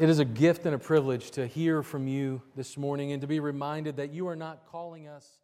it 0.00 0.08
is 0.08 0.18
a 0.18 0.24
gift 0.24 0.66
and 0.66 0.74
a 0.74 0.78
privilege 0.78 1.30
to 1.32 1.46
hear 1.46 1.84
from 1.84 2.08
you 2.08 2.42
this 2.56 2.76
morning 2.76 3.12
and 3.12 3.20
to 3.20 3.28
be 3.28 3.38
reminded 3.38 3.98
that 3.98 4.10
you 4.12 4.26
are 4.26 4.34
not 4.34 4.66
calling 4.72 5.06
us. 5.06 5.39